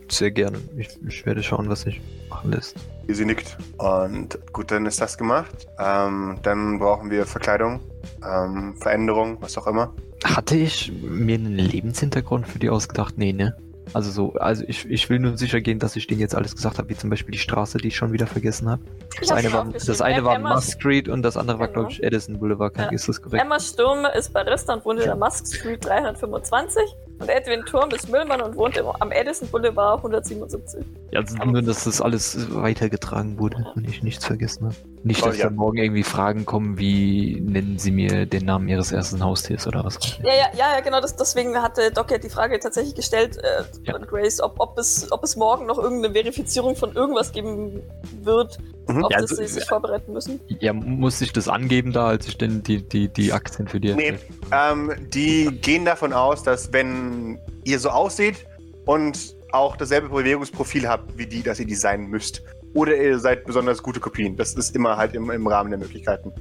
Sehr 0.09 0.30
gerne. 0.30 0.59
Ich, 0.76 0.88
ich 1.06 1.26
werde 1.26 1.42
schauen, 1.42 1.68
was 1.68 1.83
sich 1.83 2.00
machen 2.28 2.52
lässt. 2.52 2.76
Sie 3.09 3.25
nickt. 3.25 3.56
Und 3.78 4.38
gut, 4.52 4.71
dann 4.71 4.87
ist 4.87 5.00
das 5.00 5.18
gemacht. 5.18 5.66
Ähm, 5.78 6.38
dann 6.42 6.78
brauchen 6.78 7.11
wir 7.11 7.26
Verkleidung, 7.26 7.80
ähm, 8.26 8.75
Veränderung, 8.76 9.38
was 9.40 9.56
auch 9.59 9.66
immer. 9.66 9.92
Hatte 10.25 10.56
ich 10.56 10.92
mir 11.02 11.35
einen 11.35 11.56
Lebenshintergrund 11.56 12.49
für 12.49 12.59
die 12.59 12.71
ausgedacht? 12.71 13.18
Nee, 13.18 13.33
ne? 13.33 13.56
Also 13.95 14.11
so, 14.11 14.33
also 14.35 14.65
ich, 14.67 14.85
ich 14.91 15.09
will 15.09 15.21
nur 15.21 15.39
sicher 15.39 15.61
gehen, 15.61 15.79
dass 15.79 15.95
ich 15.97 16.07
denen 16.09 16.21
jetzt 16.21 16.35
alles 16.35 16.55
gesagt 16.57 16.79
habe, 16.79 16.89
wie 16.89 16.97
zum 16.97 17.11
Beispiel 17.11 17.33
die 17.33 17.39
Straße, 17.39 17.79
die 17.79 17.89
ich 17.89 17.97
schon 17.97 18.13
wieder 18.13 18.27
vergessen 18.27 18.69
habe. 18.69 18.83
Das 19.21 19.31
eine 19.31 19.53
war, 19.53 19.65
das 19.73 20.01
eine 20.03 20.25
war 20.25 20.35
Emma- 20.35 20.55
Musk 20.57 20.73
Street 20.73 21.09
und 21.09 21.23
das 21.23 21.37
andere 21.37 21.61
war, 21.61 21.69
Genau. 21.69 21.81
glaube 21.81 21.93
ich, 21.93 22.03
Edison 22.03 22.39
Boulevard. 22.39 22.77
Ja. 22.77 22.87
Ist 22.91 23.09
das 23.09 23.23
korrekt? 23.23 23.43
Emma 23.43 23.59
Sturm 23.61 24.05
ist 24.19 24.33
Barista 24.33 24.75
und 24.75 24.85
wohnt 24.85 24.99
in 24.99 25.07
der 25.07 25.17
Musk 25.17 25.47
Street 25.47 25.85
325. 25.85 26.83
Und 27.21 27.29
Edwin 27.29 27.65
Turm 27.65 27.91
ist 27.91 28.09
Müllmann 28.11 28.41
und 28.43 28.57
wohnt 28.57 28.77
im, 28.77 28.87
am 28.87 29.13
Edison 29.13 29.47
Boulevard 29.49 29.99
177. 29.99 30.85
Ja, 31.13 31.21
also 31.21 31.37
nur, 31.45 31.63
dass 31.63 31.85
das 31.85 32.01
alles 32.01 32.53
weitergetragen 32.53 33.39
wurde 33.39 33.65
und 33.77 33.89
ich 33.89 34.03
nichts 34.03 34.27
vergessen 34.27 34.65
habe. 34.67 34.75
Nicht, 35.07 35.23
Oh, 35.23 35.27
dass 35.27 35.37
ja. 35.37 35.45
dann 35.45 35.57
morgen 35.57 35.77
irgendwie 35.77 36.03
Fragen 36.03 36.47
kommen, 36.47 36.79
wie 36.79 37.39
nennen 37.39 37.79
Sie 37.79 37.91
mir 37.91 38.25
den 38.25 38.47
Namen 38.47 38.69
Ihres 38.69 38.91
ersten 38.91 39.23
Haustiers 39.23 39.67
oder 39.67 39.85
was. 39.85 39.99
Ja, 40.23 40.33
ja, 40.57 40.75
ja, 40.77 40.81
genau. 40.81 41.01
Das, 41.01 41.15
deswegen 41.15 41.55
hatte 41.61 41.91
Doc 41.93 42.11
ja 42.11 42.17
die 42.17 42.31
Frage 42.31 42.59
tatsächlich 42.59 42.95
gestellt 42.95 43.37
äh, 43.37 43.65
Ja. 43.83 43.95
an 43.97 44.07
Grace, 44.07 44.41
ob, 44.41 44.59
ob, 44.59 44.79
es, 44.79 45.13
ob 45.13 45.23
es 45.23 45.37
morgen 45.37 45.67
noch 45.67 45.79
irgendeine 45.79 46.15
Verifizierung 46.15 46.75
von 46.75 46.93
irgendwas 46.95 47.33
geben 47.33 47.83
wird, 48.23 48.59
Mhm. 48.89 49.05
auf 49.05 49.11
Ja, 49.13 49.21
das 49.21 49.31
also- 49.33 49.43
sie 49.43 49.49
sich 49.49 49.65
vorbereiten 49.65 50.13
müssen. 50.15 50.41
Ja, 50.61 50.73
muss 50.73 51.21
ich 51.21 51.33
das 51.35 51.49
angeben 51.49 51.93
da, 51.93 52.07
als 52.09 52.27
ich 52.27 52.39
denn 52.39 52.63
die, 52.63 52.83
die, 52.87 53.09
die 53.09 53.33
Aktien 53.33 53.69
für 53.69 53.81
die 53.81 53.95
Nee, 53.95 54.15
ähm, 54.53 54.91
die 55.13 55.51
gehen 55.61 55.85
davon 55.85 56.13
aus, 56.15 56.43
dass 56.43 56.73
wenn 56.73 57.39
ihr 57.65 57.79
so 57.79 57.91
aussieht 57.91 58.47
und 58.87 59.35
auch 59.53 59.77
dasselbe 59.77 60.09
Bewegungsprofil 60.09 60.89
habt 60.89 61.17
wie 61.17 61.27
die, 61.27 61.43
dass 61.43 61.61
ihr 61.61 61.67
die 61.67 61.75
sein 61.77 62.07
müsst. 62.07 62.43
Oder 62.75 62.97
ihr 62.97 63.19
seid 63.19 63.45
besonders 63.45 63.83
gute 63.83 64.00
Kopien. 64.00 64.37
Das 64.37 64.54
ist 64.54 64.75
immer 64.75 64.97
halt 64.97 65.14
im, 65.14 65.31
im 65.31 65.47
Rahmen 65.47 65.71
der 65.71 65.78
Möglichkeiten. 65.78 66.33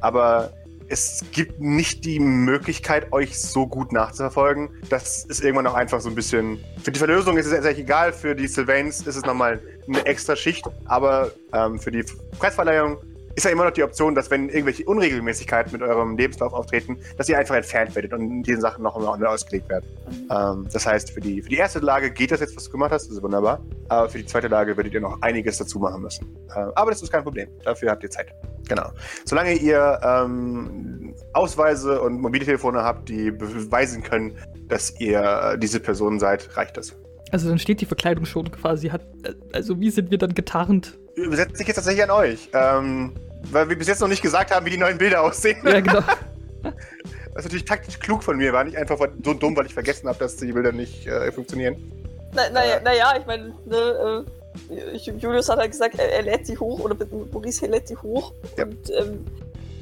Aber 0.00 0.52
es 0.88 1.24
gibt 1.32 1.60
nicht 1.60 2.04
die 2.04 2.20
Möglichkeit, 2.20 3.12
euch 3.12 3.40
so 3.40 3.66
gut 3.66 3.92
nachzuverfolgen. 3.92 4.70
Das 4.88 5.24
ist 5.24 5.42
irgendwann 5.42 5.66
auch 5.66 5.74
einfach 5.74 6.00
so 6.00 6.08
ein 6.08 6.14
bisschen. 6.14 6.58
Für 6.82 6.92
die 6.92 6.98
Verlösung 6.98 7.38
ist 7.38 7.46
es 7.46 7.52
tatsächlich 7.52 7.84
egal. 7.84 8.12
Für 8.12 8.34
die 8.34 8.46
Sylvains 8.46 9.06
ist 9.06 9.16
es 9.16 9.24
nochmal 9.24 9.60
eine 9.88 10.04
extra 10.04 10.36
Schicht. 10.36 10.66
Aber 10.86 11.30
ähm, 11.52 11.78
für 11.78 11.90
die 11.90 12.04
Preisverleihung 12.38 12.98
ist 13.34 13.44
ja 13.44 13.50
immer 13.50 13.64
noch 13.64 13.72
die 13.72 13.82
Option, 13.82 14.14
dass 14.14 14.30
wenn 14.30 14.48
irgendwelche 14.48 14.84
Unregelmäßigkeiten 14.84 15.72
mit 15.72 15.82
eurem 15.82 16.16
Lebenslauf 16.16 16.52
auftreten, 16.52 16.98
dass 17.16 17.28
ihr 17.28 17.38
einfach 17.38 17.54
entfernt 17.54 17.94
werdet 17.94 18.12
und 18.12 18.42
diese 18.42 18.60
Sachen 18.60 18.82
noch 18.82 18.96
einmal 18.96 19.26
ausgelegt 19.26 19.68
werden. 19.68 19.86
Ähm, 20.30 20.68
das 20.72 20.86
heißt, 20.86 21.10
für 21.12 21.20
die, 21.20 21.42
für 21.42 21.48
die 21.48 21.56
erste 21.56 21.78
Lage 21.78 22.10
geht 22.10 22.30
das 22.30 22.40
jetzt, 22.40 22.56
was 22.56 22.64
du 22.64 22.72
gemacht 22.72 22.92
hast, 22.92 23.06
das 23.06 23.16
ist 23.16 23.22
wunderbar. 23.22 23.60
Aber 23.88 24.08
für 24.08 24.18
die 24.18 24.26
zweite 24.26 24.48
Lage 24.48 24.76
werdet 24.76 24.92
ihr 24.92 25.00
noch 25.00 25.20
einiges 25.22 25.58
dazu 25.58 25.78
machen 25.78 26.02
müssen. 26.02 26.26
Äh, 26.54 26.60
aber 26.74 26.90
das 26.90 27.02
ist 27.02 27.10
kein 27.10 27.22
Problem. 27.22 27.48
Dafür 27.64 27.90
habt 27.90 28.02
ihr 28.02 28.10
Zeit. 28.10 28.32
Genau. 28.68 28.90
Solange 29.24 29.54
ihr 29.54 29.98
ähm, 30.02 31.14
Ausweise 31.32 32.00
und 32.00 32.20
Mobiltelefone 32.20 32.82
habt, 32.82 33.08
die 33.08 33.30
beweisen 33.30 34.02
können, 34.02 34.36
dass 34.68 34.98
ihr 35.00 35.56
diese 35.58 35.80
Person 35.80 36.18
seid, 36.18 36.56
reicht 36.56 36.76
das. 36.76 36.94
Also 37.32 37.48
dann 37.48 37.58
steht 37.58 37.80
die 37.80 37.86
Verkleidung 37.86 38.26
schon 38.26 38.50
quasi. 38.52 38.90
Hat, 38.90 39.00
äh, 39.24 39.32
also 39.52 39.80
wie 39.80 39.90
sind 39.90 40.10
wir 40.10 40.18
dann 40.18 40.34
getarnt? 40.34 40.98
Übersetze 41.16 41.62
ich 41.62 41.66
jetzt 41.66 41.76
tatsächlich 41.76 42.04
an 42.04 42.10
euch. 42.10 42.48
Ähm, 42.52 43.14
weil 43.50 43.68
wir 43.68 43.76
bis 43.76 43.88
jetzt 43.88 44.00
noch 44.00 44.08
nicht 44.08 44.22
gesagt 44.22 44.54
haben, 44.54 44.64
wie 44.66 44.70
die 44.70 44.78
neuen 44.78 44.98
Bilder 44.98 45.22
aussehen. 45.22 45.58
Ja, 45.64 45.80
genau. 45.80 46.00
Was 47.34 47.44
natürlich 47.44 47.64
taktisch 47.64 47.98
klug 47.98 48.22
von 48.22 48.36
mir 48.36 48.52
war, 48.52 48.62
nicht 48.62 48.76
einfach 48.76 48.98
so 49.24 49.32
dumm, 49.32 49.56
weil 49.56 49.64
ich 49.64 49.72
vergessen 49.72 50.06
habe, 50.08 50.18
dass 50.18 50.36
die 50.36 50.52
Bilder 50.52 50.70
nicht 50.70 51.06
äh, 51.06 51.32
funktionieren. 51.32 51.76
Naja, 52.34 52.50
na, 52.52 52.64
ja, 52.64 52.80
na 52.84 52.94
ja, 52.94 53.14
ich 53.18 53.26
meine, 53.26 53.54
ne, 53.64 54.24
äh, 54.70 54.96
Julius 54.96 55.48
hat 55.48 55.58
halt 55.58 55.70
gesagt, 55.70 55.98
er, 55.98 56.12
er 56.12 56.22
lädt 56.22 56.46
sie 56.46 56.58
hoch, 56.58 56.80
oder 56.80 56.94
Maurice 57.32 57.66
lädt 57.66 57.88
sie 57.88 57.96
hoch. 57.96 58.32
Ja. 58.58 58.64
Und 58.64 58.90
ähm, 58.90 59.24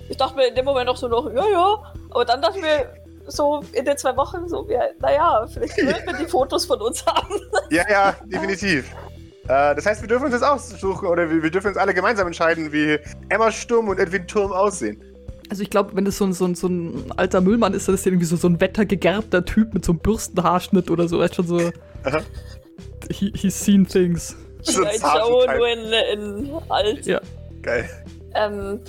ich 0.08 0.16
dachte 0.16 0.36
mir 0.36 0.46
in 0.48 0.54
dem 0.54 0.64
Moment 0.64 0.88
auch 0.88 0.96
so 0.96 1.08
noch, 1.08 1.28
ja, 1.32 1.48
ja. 1.48 1.92
Aber 2.10 2.24
dann 2.24 2.40
dachte 2.40 2.58
ich 2.58 2.62
mir, 2.62 2.88
so 3.30 3.62
in 3.72 3.84
den 3.84 3.96
zwei 3.96 4.16
Wochen, 4.16 4.48
so, 4.48 4.66
ja, 4.68 4.82
naja, 5.00 5.46
vielleicht 5.52 5.76
würden 5.82 6.06
wir 6.06 6.14
die 6.14 6.26
Fotos 6.26 6.64
von 6.64 6.80
uns 6.80 7.04
haben. 7.06 7.34
Ja, 7.70 7.84
ja, 7.88 8.16
definitiv. 8.24 8.90
Äh, 9.44 9.74
das 9.76 9.86
heißt, 9.86 10.00
wir 10.00 10.08
dürfen 10.08 10.24
uns 10.24 10.34
jetzt 10.34 10.42
aussuchen 10.42 11.06
oder 11.06 11.30
wir, 11.30 11.42
wir 11.42 11.50
dürfen 11.50 11.68
uns 11.68 11.76
alle 11.76 11.94
gemeinsam 11.94 12.26
entscheiden, 12.26 12.72
wie 12.72 12.98
Emma 13.28 13.52
Sturm 13.52 13.88
und 13.88 14.00
Edwin 14.00 14.26
Turm 14.26 14.50
aussehen. 14.50 15.00
Also 15.50 15.62
ich 15.62 15.70
glaube, 15.70 15.94
wenn 15.94 16.04
das 16.04 16.18
so 16.18 16.24
ein, 16.24 16.32
so, 16.32 16.46
ein, 16.46 16.54
so 16.54 16.68
ein 16.68 17.12
alter 17.16 17.40
Müllmann 17.40 17.74
ist, 17.74 17.88
dann 17.88 17.94
ist 17.94 18.04
der 18.04 18.12
irgendwie 18.12 18.26
so, 18.26 18.36
so 18.36 18.48
ein 18.48 18.60
wettergegerbter 18.60 19.44
Typ 19.44 19.74
mit 19.74 19.84
so 19.84 19.92
einem 19.92 19.98
Bürstenhaarschnitt 20.00 20.90
oder 20.90 21.08
so. 21.08 21.18
Er 21.20 21.26
ist 21.26 21.34
schon 21.34 21.46
so. 21.46 21.58
Aha. 22.04 22.20
He, 23.10 23.32
he's 23.34 23.58
seen 23.58 23.86
things. 23.86 24.36
So 24.62 24.84
ein 24.84 24.90
ich 24.94 25.00
schaue 25.00 25.46
zarten 25.46 25.58
nur 25.58 25.68
in, 25.68 26.48
in 26.48 26.52
alt. 26.68 27.06
Ja. 27.06 27.20
Geil. 27.62 27.88
Ähm, 28.34 28.80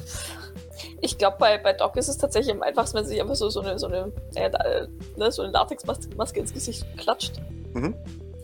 ich 1.01 1.17
glaube, 1.17 1.37
bei, 1.39 1.57
bei 1.57 1.73
Doc 1.73 1.95
ist 1.97 2.07
es 2.07 2.17
tatsächlich 2.17 2.53
am 2.53 2.61
einfachsten, 2.61 2.97
wenn 2.97 3.05
sie 3.05 3.11
sich 3.11 3.21
einfach 3.21 3.35
so, 3.35 3.49
so 3.49 3.61
eine, 3.61 3.77
so 3.79 3.87
eine, 3.87 4.11
äh, 4.35 4.87
ne, 5.17 5.31
so 5.31 5.41
eine 5.41 5.51
Latexmaske 5.51 6.15
Maske 6.15 6.39
ins 6.39 6.53
Gesicht 6.53 6.85
klatscht. 6.97 7.41
Mhm. 7.73 7.95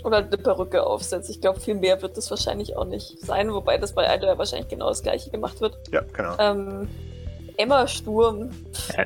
Oder 0.03 0.17
eine 0.17 0.37
Perücke 0.37 0.85
aufsetzt. 0.85 1.29
Ich 1.29 1.41
glaube, 1.41 1.59
viel 1.59 1.75
mehr 1.75 2.01
wird 2.01 2.17
das 2.17 2.29
wahrscheinlich 2.29 2.77
auch 2.77 2.85
nicht 2.85 3.19
sein, 3.25 3.51
wobei 3.53 3.77
das 3.77 3.93
bei 3.93 4.05
Idol 4.15 4.29
ja 4.29 4.37
wahrscheinlich 4.37 4.67
genau 4.69 4.89
das 4.89 5.01
gleiche 5.03 5.29
gemacht 5.29 5.59
wird. 5.61 5.77
Ja, 5.91 6.01
genau. 6.13 6.35
Ähm, 6.39 6.87
Emma 7.57 7.87
Sturm. 7.87 8.49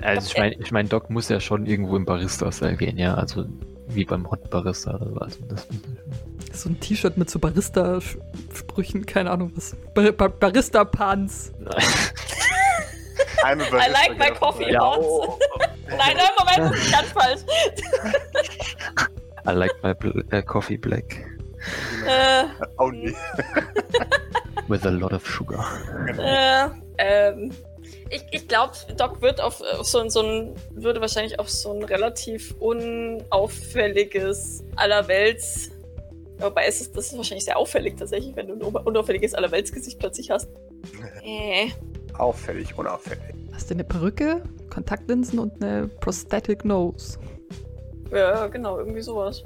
Also 0.01 0.27
ich 0.31 0.37
meine, 0.37 0.55
ich 0.55 0.71
mein, 0.71 0.89
Doc 0.89 1.09
muss 1.09 1.29
ja 1.29 1.39
schon 1.39 1.65
irgendwo 1.65 1.95
im 1.95 2.05
Barista-Style 2.05 2.75
gehen, 2.75 2.97
ja. 2.97 3.15
Also 3.15 3.45
wie 3.87 4.03
beim 4.05 4.29
Hot 4.29 4.49
Barista 4.49 4.95
oder 4.95 5.09
so. 5.09 5.15
Also 5.19 5.37
das 5.47 5.67
muss 5.69 5.79
ich- 6.51 6.57
So 6.59 6.69
ein 6.69 6.79
T-Shirt 6.79 7.17
mit 7.17 7.29
so 7.29 7.39
Barista-Sprüchen, 7.39 9.05
keine 9.05 9.31
Ahnung 9.31 9.51
was. 9.55 9.75
Bar 9.93 10.11
Bar 10.11 10.29
Barista-Pants. 10.29 11.53
I'm 13.43 13.59
a 13.61 13.65
I 13.65 13.89
like 13.91 14.17
my 14.17 14.27
genau. 14.27 14.39
coffee 14.39 14.71
Ja, 14.71 14.79
hot. 14.81 14.99
oh, 15.01 15.37
Nein, 15.89 16.17
nein, 16.17 16.29
Moment, 16.37 16.73
das 16.73 16.81
ist 16.81 16.91
ganz 16.91 17.11
falsch. 17.11 17.41
I 19.47 19.51
like 19.51 19.71
my 19.83 19.93
bl 19.93 20.23
äh, 20.31 20.41
coffee 20.43 20.77
black 20.77 21.25
Äh, 22.07 22.45
Only. 22.77 23.15
with 24.67 24.85
a 24.85 24.89
lot 24.89 25.13
of 25.13 25.25
sugar. 25.27 25.63
Äh, 26.17 26.69
ähm, 26.97 27.51
ich 28.09 28.23
ich 28.31 28.47
glaube, 28.47 28.73
Doc 28.97 29.21
wird 29.21 29.39
auf, 29.41 29.61
auf 29.61 29.85
so, 29.87 29.99
ein- 29.99 30.09
so 30.09 30.21
ein, 30.21 30.55
würde 30.71 31.01
wahrscheinlich 31.01 31.37
auf 31.39 31.49
so 31.49 31.71
ein 31.73 31.83
relativ 31.83 32.55
unauffälliges 32.59 34.63
Allerwelts. 34.75 35.69
Wobei 36.39 36.65
es 36.65 36.81
ist, 36.81 36.97
das 36.97 37.07
ist 37.11 37.17
wahrscheinlich 37.17 37.45
sehr 37.45 37.57
auffällig 37.57 37.95
tatsächlich, 37.97 38.35
wenn 38.35 38.47
du 38.47 38.55
ein 38.55 38.61
unauffälliges 38.75 39.33
Allerweltsgesicht 39.35 39.99
plötzlich 39.99 40.29
hast. 40.31 40.49
Äh, 41.23 41.69
Auffällig, 42.17 42.77
unauffällig. 42.77 43.23
Hast 43.51 43.69
du 43.69 43.73
eine 43.73 43.83
Perücke, 43.83 44.43
Kontaktlinsen 44.69 45.39
und 45.39 45.63
eine 45.63 45.87
Prosthetic 45.87 46.65
Nose? 46.65 47.17
ja, 48.11 48.47
genau, 48.47 48.77
irgendwie 48.79 49.01
sowas. 49.01 49.43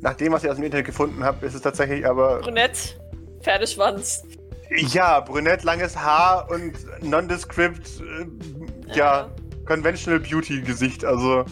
Nach 0.00 0.14
dem, 0.14 0.32
was 0.32 0.44
ich 0.44 0.50
aus 0.50 0.56
dem 0.56 0.64
Internet 0.64 0.86
gefunden 0.86 1.22
habe, 1.24 1.44
ist 1.44 1.54
es 1.54 1.60
tatsächlich 1.60 2.06
aber. 2.06 2.40
Brünett, 2.40 2.98
Pferdeschwanz. 3.40 4.22
Ja, 4.70 5.20
brünett, 5.20 5.64
langes 5.64 5.96
Haar 5.96 6.48
und 6.50 6.72
nondescript, 7.02 8.00
äh, 8.00 8.96
ja, 8.96 9.28
Conventional 9.66 10.20
Beauty 10.20 10.62
Gesicht. 10.62 11.04
Also, 11.04 11.44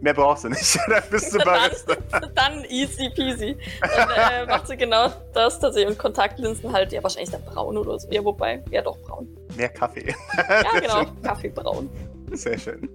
mehr 0.00 0.14
brauchst 0.14 0.44
du 0.44 0.48
nicht. 0.48 0.78
da 0.88 1.00
bist 1.10 1.34
du 1.34 1.38
Barista. 1.38 1.96
Dann, 2.10 2.30
dann 2.34 2.64
easy 2.64 3.10
peasy. 3.10 3.56
Dann 3.80 4.08
äh, 4.10 4.46
macht 4.48 4.66
sie 4.68 4.76
genau 4.76 5.10
das 5.32 5.58
tatsächlich. 5.58 5.90
Und 5.90 5.98
Kontaktlinsen 5.98 6.72
halt, 6.72 6.92
ja, 6.92 7.02
wahrscheinlich 7.02 7.30
dann 7.30 7.42
braun 7.42 7.76
oder 7.76 7.98
so. 7.98 8.08
Ja, 8.10 8.24
wobei, 8.24 8.62
ja 8.70 8.82
doch 8.82 8.98
braun. 8.98 9.28
Mehr 9.56 9.68
Kaffee. 9.68 10.14
Ja, 10.36 10.80
genau, 10.80 11.04
Kaffeebraun. 11.22 11.88
Sehr 12.32 12.58
schön. 12.58 12.88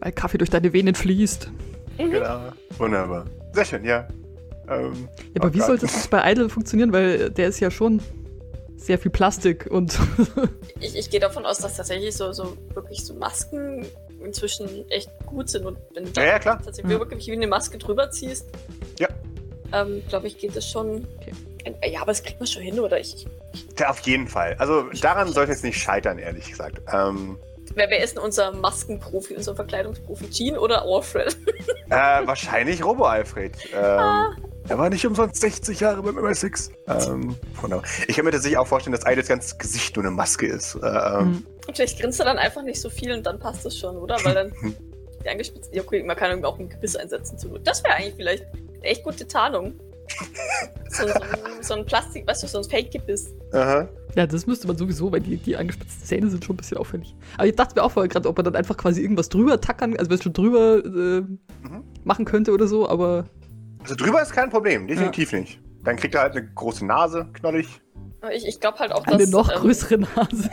Weil 0.00 0.12
Kaffee 0.12 0.38
durch 0.38 0.50
deine 0.50 0.72
Venen 0.72 0.94
fließt. 0.94 1.50
Mhm. 1.98 2.10
Genau. 2.10 2.40
Wunderbar. 2.78 3.26
Sehr 3.52 3.64
schön, 3.64 3.84
ja. 3.84 4.08
Ähm, 4.68 5.08
Ja, 5.34 5.42
aber 5.42 5.48
oh 5.48 5.54
wie 5.54 5.60
sollte 5.60 5.86
das 5.86 6.08
bei 6.08 6.32
Idol 6.32 6.48
funktionieren? 6.48 6.92
Weil 6.92 7.30
der 7.30 7.48
ist 7.48 7.60
ja 7.60 7.70
schon 7.70 8.00
sehr 8.76 8.98
viel 8.98 9.10
Plastik 9.10 9.66
und 9.70 9.98
Ich, 10.80 10.96
ich 10.96 11.10
gehe 11.10 11.20
davon 11.20 11.44
aus, 11.44 11.58
dass 11.58 11.76
tatsächlich 11.76 12.16
so, 12.16 12.32
so 12.32 12.56
wirklich 12.72 13.04
so 13.04 13.14
Masken 13.14 13.84
inzwischen 14.24 14.88
echt 14.90 15.10
gut 15.26 15.48
sind. 15.48 15.66
Und 15.66 15.78
wenn 15.94 16.04
du 16.12 16.20
Ja, 16.20 16.26
ja, 16.26 16.38
klar. 16.38 16.60
tatsächlich 16.62 16.98
wirklich 16.98 17.26
wie 17.26 17.32
eine 17.32 17.46
Maske 17.46 17.78
drüber 17.78 18.10
ziehst, 18.10 18.46
Ja. 18.98 19.08
ähm, 19.72 20.02
glaube 20.08 20.26
ich, 20.26 20.38
geht 20.38 20.54
das 20.56 20.68
schon. 20.68 21.06
Äh, 21.64 21.90
Ja, 21.90 22.00
aber 22.02 22.12
das 22.12 22.22
kriegt 22.22 22.40
man 22.40 22.46
schon 22.46 22.62
hin, 22.62 22.80
oder? 22.80 22.98
Ich, 22.98 23.26
Ja, 23.78 23.90
auf 23.90 24.00
jeden 24.00 24.28
Fall. 24.28 24.54
Also 24.58 24.84
daran 25.00 25.30
sollte 25.32 25.52
es 25.52 25.62
nicht 25.62 25.78
scheitern, 25.78 26.18
ehrlich 26.18 26.48
gesagt. 26.50 26.80
Ähm, 26.92 27.38
wer, 27.74 27.88
wer 27.90 28.02
ist 28.02 28.16
denn 28.16 28.22
unser 28.22 28.52
Maskenprofi, 28.52 29.34
unser 29.36 29.54
Verkleidungsprofi? 29.56 30.30
Jean 30.30 30.56
oder 30.58 30.82
Alfred? 30.82 31.36
äh, 31.90 32.26
wahrscheinlich 32.26 32.82
Robo-Alfred. 32.84 33.52
Ähm, 33.74 34.36
Er 34.70 34.78
war 34.78 34.88
nicht 34.88 35.04
umsonst 35.06 35.40
60 35.40 35.80
Jahre 35.80 36.02
beim 36.02 36.16
MSX. 36.16 36.70
Ähm, 36.86 37.34
wunderbar. 37.60 37.84
Ich 38.06 38.14
kann 38.16 38.24
mir 38.24 38.30
tatsächlich 38.30 38.56
auch 38.58 38.66
vorstellen, 38.66 38.92
dass 38.94 39.04
Eides 39.04 39.26
ganzes 39.28 39.58
Gesicht 39.58 39.96
nur 39.96 40.04
eine 40.04 40.14
Maske 40.14 40.46
ist. 40.46 40.76
Äh, 40.76 40.86
ähm, 40.86 41.26
Mhm. 41.30 41.46
Und 41.68 41.76
vielleicht 41.76 42.00
grinst 42.00 42.18
er 42.18 42.26
dann 42.26 42.38
einfach 42.38 42.62
nicht 42.62 42.80
so 42.80 42.88
viel 42.90 43.12
und 43.12 43.24
dann 43.26 43.38
passt 43.38 43.64
das 43.64 43.76
schon, 43.78 43.96
oder? 43.96 44.16
Weil 44.24 44.34
dann 44.34 44.52
die 45.24 45.28
angespitzten. 45.28 45.74
Ja, 45.74 45.82
okay, 45.82 46.02
man 46.02 46.16
kann 46.16 46.30
irgendwie 46.30 46.46
auch 46.48 46.58
ein 46.58 46.68
Gebiss 46.68 46.96
einsetzen. 46.96 47.38
Zu. 47.38 47.58
Das 47.58 47.82
wäre 47.84 47.94
eigentlich 47.94 48.14
vielleicht 48.16 48.44
eine 48.44 48.82
echt 48.82 49.04
gute 49.04 49.26
Tarnung. 49.26 49.74
So, 50.92 51.06
so, 51.06 51.14
ein- 51.14 51.22
so 51.62 51.74
ein 51.74 51.86
Plastik, 51.86 52.26
weißt 52.26 52.42
du, 52.42 52.48
so 52.48 52.58
ein 52.58 52.64
Fake-Gebiss. 52.64 53.32
aha. 53.52 53.88
Ja, 54.16 54.26
das 54.26 54.44
müsste 54.48 54.66
man 54.66 54.76
sowieso, 54.76 55.12
weil 55.12 55.20
die, 55.20 55.36
die 55.36 55.56
angespitzten 55.56 56.04
Zähne 56.04 56.28
sind 56.28 56.44
schon 56.44 56.54
ein 56.54 56.56
bisschen 56.56 56.78
auffällig. 56.78 57.14
Aber 57.36 57.46
ich 57.46 57.54
dachte 57.54 57.76
mir 57.76 57.84
auch 57.84 57.92
vorher 57.92 58.08
gerade, 58.08 58.28
ob 58.28 58.36
man 58.36 58.44
dann 58.44 58.56
einfach 58.56 58.76
quasi 58.76 59.00
irgendwas 59.02 59.28
drüber 59.28 59.60
tackern, 59.60 59.96
also 59.96 60.10
was 60.10 60.20
schon 60.20 60.32
drüber 60.32 60.84
äh, 60.84 61.22
machen 62.02 62.24
könnte 62.24 62.50
oder 62.52 62.66
so, 62.66 62.88
aber 62.88 63.26
Also 63.82 63.94
drüber 63.94 64.22
ist 64.22 64.32
kein 64.32 64.50
Problem, 64.50 64.86
definitiv 64.86 65.32
nicht. 65.32 65.60
Dann 65.84 65.96
kriegt 65.96 66.14
er 66.14 66.22
halt 66.22 66.36
eine 66.36 66.46
große 66.46 66.84
Nase, 66.84 67.28
knollig. 67.32 67.80
Ich, 68.32 68.46
ich 68.46 68.60
glaube 68.60 68.78
halt 68.78 68.92
auch, 68.92 69.06
eine 69.06 69.18
dass. 69.18 69.30
noch 69.30 69.50
ähm, 69.50 69.60
größere 69.60 69.98
Nase. 69.98 70.50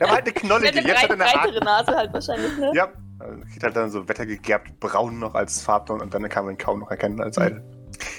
Er 0.00 0.06
war 0.06 0.14
halt 0.14 0.24
eine 0.24 0.32
knollige, 0.32 0.78
Eine 0.78 0.88
jetzt 0.88 1.02
hat 1.02 1.08
breit, 1.10 1.20
er 1.20 1.32
eine 1.32 1.42
breitere. 1.42 1.64
Nase 1.64 1.96
halt 1.96 2.12
wahrscheinlich, 2.14 2.58
ne? 2.58 2.72
Ja, 2.74 2.88
also 3.18 3.40
kriegt 3.42 3.62
halt 3.62 3.76
dann 3.76 3.90
so 3.90 4.08
wettergegerbt 4.08 4.80
braun 4.80 5.18
noch 5.18 5.34
als 5.34 5.60
Farbton 5.60 6.00
und 6.00 6.14
dann 6.14 6.26
kann 6.30 6.46
man 6.46 6.54
ihn 6.54 6.58
kaum 6.58 6.80
noch 6.80 6.90
erkennen 6.90 7.20
als 7.20 7.36
Idol. 7.36 7.62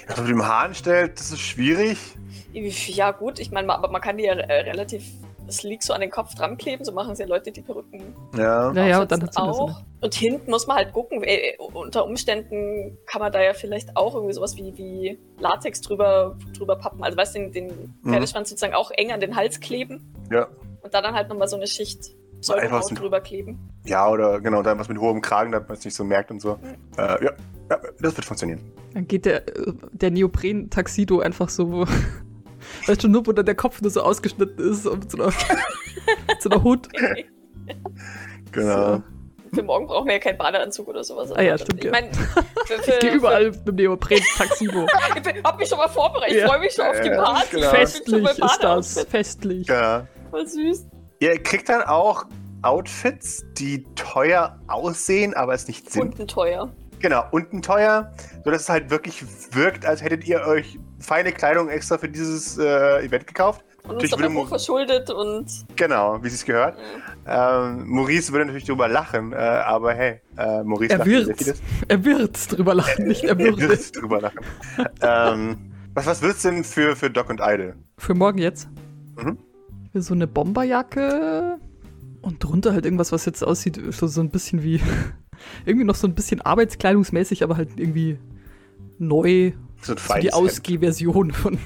Was 0.06 0.16
man 0.16 0.26
mit 0.26 0.36
dem 0.36 0.46
Haaren 0.46 0.74
stellt, 0.74 1.18
das 1.18 1.32
ist 1.32 1.40
schwierig. 1.40 1.98
Ja, 2.52 3.10
gut, 3.10 3.40
ich 3.40 3.50
meine, 3.50 3.72
aber 3.72 3.90
man 3.90 4.00
kann 4.00 4.16
die 4.16 4.24
ja 4.24 4.34
äh, 4.34 4.70
relativ 5.46 5.60
sleek 5.60 5.82
so 5.82 5.92
an 5.92 6.00
den 6.00 6.10
Kopf 6.10 6.34
dran 6.34 6.56
kleben, 6.56 6.84
so 6.84 6.92
machen 6.92 7.12
es 7.12 7.18
ja 7.18 7.26
Leute, 7.26 7.50
die 7.52 7.60
Perücken 7.62 8.02
Ja. 8.36 8.72
Naja, 8.72 9.00
und 9.02 9.10
dann 9.10 9.22
hat 9.22 9.36
auch. 9.36 9.68
das. 9.68 9.76
Und 10.02 10.14
hinten 10.14 10.50
muss 10.50 10.66
man 10.66 10.76
halt 10.76 10.92
gucken, 10.92 11.22
äh, 11.22 11.56
unter 11.74 12.04
Umständen 12.04 12.98
kann 13.06 13.20
man 13.20 13.32
da 13.32 13.42
ja 13.42 13.54
vielleicht 13.54 13.96
auch 13.96 14.14
irgendwie 14.14 14.34
sowas 14.34 14.56
wie, 14.56 14.76
wie 14.76 15.18
Latex 15.40 15.80
drüber, 15.80 16.36
drüber 16.56 16.76
pappen. 16.76 17.02
Also 17.02 17.16
weißt 17.16 17.34
du, 17.36 17.38
den, 17.40 17.52
den 17.52 17.94
Mhm. 18.02 18.10
Pferdeschwanz 18.10 18.50
sozusagen 18.50 18.74
auch 18.74 18.90
eng 18.90 19.12
an 19.12 19.20
den 19.20 19.34
Hals 19.36 19.60
kleben 19.60 20.12
Ja. 20.30 20.48
und 20.82 20.92
da 20.94 21.00
dann 21.00 21.14
halt 21.14 21.28
nochmal 21.28 21.48
so 21.48 21.56
eine 21.56 21.66
Schicht 21.66 22.10
Pseudohaut 22.40 22.84
so- 22.88 22.94
drüber 22.94 23.20
kleben. 23.20 23.58
Ja, 23.86 24.08
oder 24.10 24.40
genau, 24.40 24.62
dann 24.62 24.78
was 24.78 24.88
mit 24.88 24.98
hohem 24.98 25.22
Kragen, 25.22 25.52
damit 25.52 25.68
man 25.68 25.78
es 25.78 25.84
nicht 25.84 25.94
so 25.94 26.04
merkt 26.04 26.30
und 26.30 26.40
so. 26.40 26.58
Äh, 26.98 27.24
ja. 27.24 27.32
ja, 27.70 27.80
das 28.00 28.14
wird 28.16 28.24
funktionieren. 28.26 28.60
Dann 28.92 29.06
geht 29.08 29.24
der, 29.24 29.48
äh, 29.48 29.72
der 29.92 30.10
Neopren-Taxido 30.10 31.20
einfach 31.20 31.48
so, 31.48 31.86
weißt 32.86 33.04
du, 33.04 33.08
nur 33.08 33.26
wo 33.26 33.32
dann 33.32 33.46
der 33.46 33.54
Kopf 33.54 33.80
nur 33.82 33.90
so 33.90 34.00
ausgeschnitten 34.02 34.70
ist 34.70 34.86
und 34.86 35.10
so 35.10 35.18
einer, 35.22 35.32
so 36.40 36.50
einer 36.50 36.62
Hut. 36.62 36.88
Genau. 38.52 39.02
Für 39.54 39.62
morgen 39.62 39.86
brauchen 39.86 40.06
wir 40.06 40.14
ja 40.14 40.18
keinen 40.18 40.38
Badeanzug 40.38 40.88
oder 40.88 41.04
sowas. 41.04 41.32
Ah 41.32 41.40
ja, 41.40 41.56
stimmt, 41.56 41.78
Ich 41.78 41.84
ja. 41.84 41.90
meine, 41.92 42.12
für, 42.12 42.78
für, 42.82 42.90
Ich 42.92 42.98
gehe 42.98 43.12
überall 43.12 43.50
mit 43.50 43.66
dem 43.68 43.74
Neopren-Taxido. 43.76 44.86
Ich 45.16 45.42
hab 45.44 45.58
mich 45.58 45.68
schon 45.68 45.78
mal 45.78 45.88
vorbereitet. 45.88 46.34
Ich 46.36 46.40
Ja. 46.42 46.48
freue 46.48 46.60
mich 46.60 46.72
schon 46.74 46.84
auf 46.86 47.00
die 47.00 47.10
Party. 47.10 47.10
genau. 47.10 47.42
Ich 47.44 47.50
bin 47.50 47.62
schon 47.62 47.70
Festlich 47.70 48.24
ist 48.38 48.58
das, 48.62 49.04
festlich. 49.08 49.66
Ja. 49.68 50.06
Voll 50.30 50.46
süß. 50.46 50.86
Ihr 51.20 51.42
kriegt 51.42 51.68
dann 51.68 51.82
auch 51.82 52.24
Outfits, 52.62 53.44
die 53.56 53.84
teuer 53.94 54.58
aussehen, 54.66 55.34
aber 55.34 55.54
es 55.54 55.68
nicht 55.68 55.90
sind. 55.90 56.02
Unten 56.02 56.26
teuer. 56.26 56.72
Genau, 57.08 57.24
unten 57.30 57.62
teuer, 57.62 58.10
sodass 58.44 58.62
es 58.62 58.68
halt 58.68 58.90
wirklich 58.90 59.24
wirkt, 59.52 59.86
als 59.86 60.02
hättet 60.02 60.26
ihr 60.26 60.40
euch 60.44 60.76
feine 60.98 61.30
Kleidung 61.30 61.68
extra 61.68 61.98
für 61.98 62.08
dieses 62.08 62.58
äh, 62.58 63.04
Event 63.04 63.28
gekauft. 63.28 63.64
Und 63.84 63.90
uns 63.90 63.94
Natürlich 63.94 64.10
dabei 64.10 64.22
würde 64.24 64.34
Mo- 64.34 64.46
verschuldet 64.46 65.10
und 65.10 65.46
Genau, 65.76 66.20
wie 66.20 66.26
es 66.26 66.32
sich 66.38 66.44
gehört. 66.46 66.76
äh, 67.24 67.30
Ähm, 67.68 67.86
Maurice 67.86 68.32
würde 68.32 68.46
natürlich 68.46 68.64
drüber 68.64 68.88
lachen, 68.88 69.32
äh, 69.32 69.36
aber 69.36 69.94
hey, 69.94 70.20
äh, 70.36 70.64
Maurice 70.64 70.94
Er 70.94 71.06
wird. 71.06 71.54
Er 71.86 72.04
wird 72.04 72.56
drüber 72.58 72.74
lachen, 72.74 73.06
nicht 73.06 73.22
er 73.22 73.30
Er 73.38 73.38
würde. 73.38 73.68
wird 73.68 73.96
drüber 73.96 74.20
lachen. 74.22 74.40
ähm, 75.00 75.58
was, 75.94 76.06
was 76.06 76.22
wird's 76.22 76.42
denn 76.42 76.64
für, 76.64 76.96
für 76.96 77.08
Doc 77.08 77.30
und 77.30 77.40
Idle? 77.40 77.76
Für 77.98 78.14
morgen 78.14 78.38
jetzt. 78.38 78.68
Mhm. 79.16 79.38
So 79.94 80.12
eine 80.12 80.26
Bomberjacke 80.26 81.58
und 82.20 82.42
drunter 82.42 82.72
halt 82.72 82.84
irgendwas, 82.84 83.12
was 83.12 83.24
jetzt 83.26 83.44
aussieht, 83.44 83.80
so, 83.90 84.08
so 84.08 84.20
ein 84.20 84.30
bisschen 84.30 84.64
wie. 84.64 84.80
Irgendwie 85.64 85.84
noch 85.84 85.94
so 85.94 86.06
ein 86.06 86.14
bisschen 86.14 86.40
arbeitskleidungsmäßig, 86.40 87.42
aber 87.42 87.56
halt 87.56 87.70
irgendwie 87.78 88.18
neu. 88.98 89.52
So 89.82 89.92
ein 89.92 89.98
So 89.98 90.14
die. 90.20 90.32
Ausgehversion 90.32 91.32
von 91.32 91.58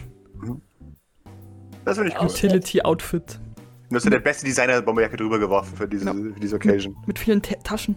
Das 1.85 1.97
finde 1.97 2.11
ich 2.11 2.17
gut. 2.17 2.25
Aus- 2.27 2.35
Utility-Outfit. 2.35 3.41
Du 3.89 3.97
hast 3.97 4.05
ja 4.05 4.11
der 4.11 4.21
beste 4.21 4.45
Designer 4.47 4.75
der 4.75 4.83
Bomberjacke 4.83 5.17
drüber 5.17 5.39
geworfen 5.39 5.77
für 5.77 5.89
diese, 5.89 6.05
Ja. 6.07 6.13
für 6.13 6.41
diese 6.41 6.57
Occasion. 6.57 6.97
Mit 7.07 7.19
vielen 7.19 7.43
Ta 7.43 7.57
Taschen. 7.65 7.97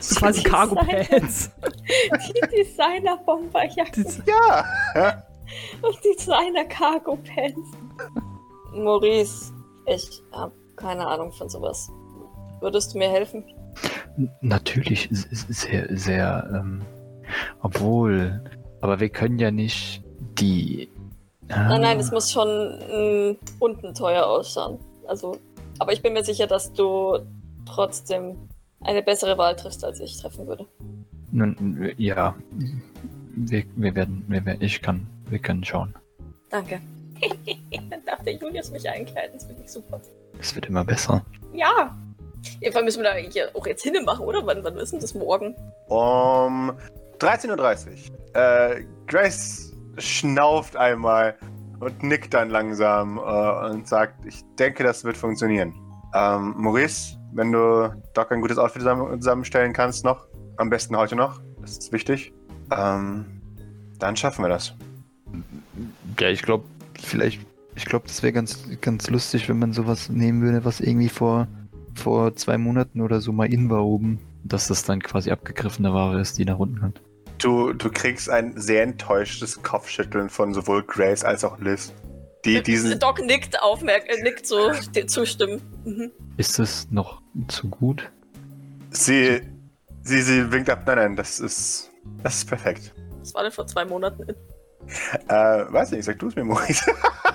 So 0.00 0.16
quasi 0.20 0.42
Cargo-Pants. 0.42 1.50
die 1.62 2.56
Designer-Bomberjacke 2.56 4.02
Die- 4.04 4.22
Ja! 4.30 5.22
und 5.82 5.98
Designer-Cargo-Pants. 6.04 7.70
Maurice, 8.74 9.52
ich 9.86 10.22
habe 10.32 10.52
keine 10.76 11.06
Ahnung 11.06 11.32
von 11.32 11.48
sowas. 11.48 11.88
Würdest 12.60 12.92
du 12.94 12.98
mir 12.98 13.08
helfen? 13.08 13.44
Natürlich, 14.40 15.08
sehr, 15.10 15.86
sehr, 15.96 16.50
ähm, 16.52 16.82
obwohl, 17.62 18.42
aber 18.80 19.00
wir 19.00 19.08
können 19.08 19.38
ja 19.38 19.50
nicht 19.50 20.02
die. 20.38 20.88
Ah, 21.48 21.68
Nein, 21.68 21.80
nein, 21.82 22.00
es 22.00 22.10
muss 22.10 22.30
schon 22.32 22.48
mm, 22.48 23.36
unten 23.60 23.94
teuer 23.94 24.26
ausschauen. 24.26 24.78
Also, 25.06 25.36
aber 25.78 25.92
ich 25.92 26.02
bin 26.02 26.12
mir 26.12 26.24
sicher, 26.24 26.46
dass 26.46 26.72
du 26.72 27.18
trotzdem 27.64 28.36
eine 28.80 29.02
bessere 29.02 29.38
Wahl 29.38 29.56
triffst, 29.56 29.84
als 29.84 30.00
ich 30.00 30.20
treffen 30.20 30.46
würde. 30.46 30.66
Nun, 31.30 31.92
ja, 31.96 32.34
wir, 33.34 33.64
wir 33.76 33.94
werden, 33.94 34.24
wir, 34.28 34.44
werden- 34.44 34.62
ich 34.62 34.82
kann, 34.82 35.06
wir 35.28 35.38
können 35.38 35.64
schauen. 35.64 35.94
Danke. 36.50 36.80
Dann 37.90 38.04
darf 38.04 38.22
der 38.24 38.34
Julius 38.34 38.70
mich 38.70 38.88
einkleiden, 38.88 39.32
das 39.34 39.44
finde 39.44 39.62
ich 39.64 39.70
super. 39.70 40.00
Es 40.38 40.54
wird 40.54 40.66
immer 40.66 40.84
besser. 40.84 41.24
Ja. 41.52 41.96
Jedenfalls 42.60 42.84
müssen 42.84 43.02
wir 43.02 43.04
da 43.04 43.12
eigentlich 43.12 43.42
auch 43.54 43.66
jetzt 43.66 43.82
hin 43.82 43.94
machen, 44.04 44.24
oder? 44.24 44.44
Wann, 44.44 44.62
wann 44.64 44.76
ist 44.76 44.92
denn 44.92 45.00
das 45.00 45.14
morgen? 45.14 45.54
Um 45.88 46.72
13.30 47.18 48.10
Uhr. 48.10 48.40
Äh, 48.40 48.84
Grace 49.06 49.72
schnauft 49.98 50.76
einmal 50.76 51.36
und 51.80 52.02
nickt 52.02 52.34
dann 52.34 52.50
langsam 52.50 53.18
äh, 53.18 53.70
und 53.70 53.88
sagt, 53.88 54.24
ich 54.26 54.42
denke, 54.58 54.84
das 54.84 55.04
wird 55.04 55.16
funktionieren. 55.16 55.74
Ähm, 56.14 56.54
Maurice, 56.56 57.16
wenn 57.32 57.52
du 57.52 57.92
Doc 58.14 58.32
ein 58.32 58.40
gutes 58.40 58.58
Outfit 58.58 58.82
zusammen 58.82 59.20
zusammenstellen 59.20 59.72
kannst 59.72 60.04
noch, 60.04 60.26
am 60.56 60.70
besten 60.70 60.96
heute 60.96 61.16
noch, 61.16 61.40
das 61.60 61.78
ist 61.78 61.92
wichtig, 61.92 62.32
ähm, 62.76 63.40
dann 63.98 64.16
schaffen 64.16 64.44
wir 64.44 64.48
das. 64.48 64.74
Ja, 66.18 66.28
ich 66.28 66.42
glaube, 66.42 66.64
vielleicht, 67.00 67.40
ich 67.74 67.84
glaube, 67.84 68.06
das 68.08 68.22
wäre 68.22 68.32
ganz, 68.32 68.58
ganz 68.80 69.08
lustig, 69.10 69.48
wenn 69.48 69.58
man 69.58 69.72
sowas 69.72 70.08
nehmen 70.08 70.42
würde, 70.42 70.64
was 70.64 70.80
irgendwie 70.80 71.08
vor, 71.08 71.46
vor 71.98 72.34
zwei 72.36 72.58
Monaten 72.58 73.00
oder 73.00 73.20
so 73.20 73.32
mal 73.32 73.52
in 73.52 73.70
war 73.70 73.84
oben. 73.84 74.20
Dass 74.44 74.68
das 74.68 74.84
dann 74.84 75.02
quasi 75.02 75.30
abgegriffene 75.30 75.92
Ware 75.92 76.20
ist, 76.20 76.38
die 76.38 76.44
nach 76.44 76.58
unten 76.58 76.80
kommt. 76.80 77.02
Du, 77.38 77.72
du 77.72 77.90
kriegst 77.90 78.30
ein 78.30 78.58
sehr 78.58 78.82
enttäuschtes 78.82 79.62
Kopfschütteln 79.62 80.30
von 80.30 80.54
sowohl 80.54 80.82
Grace 80.84 81.24
als 81.24 81.44
auch 81.44 81.58
Liz. 81.58 81.92
Die 82.44 82.62
diesen. 82.62 82.98
Doc 82.98 83.20
nickt 83.24 83.60
aufmerk 83.60 84.04
äh, 84.08 84.22
nickt 84.22 84.46
so 84.46 84.72
zustimmen. 85.06 85.60
Mhm. 85.84 86.12
Ist 86.36 86.58
es 86.58 86.90
noch 86.90 87.20
zu 87.48 87.68
gut? 87.68 88.10
Sie, 88.90 89.40
sie, 90.02 90.22
sie 90.22 90.50
winkt 90.50 90.70
ab. 90.70 90.84
Nein, 90.86 90.96
nein, 90.96 91.16
das 91.16 91.40
ist. 91.40 91.90
Das 92.22 92.36
ist 92.36 92.48
perfekt. 92.48 92.94
Das 93.20 93.34
war 93.34 93.42
denn 93.42 93.52
vor 93.52 93.66
zwei 93.66 93.84
Monaten. 93.84 94.24
Äh, 95.28 95.34
weiß 95.34 95.90
nicht, 95.90 96.04
sag 96.04 96.18
du 96.18 96.28
es 96.28 96.36
mir, 96.36 96.44
Maurice. 96.44 96.90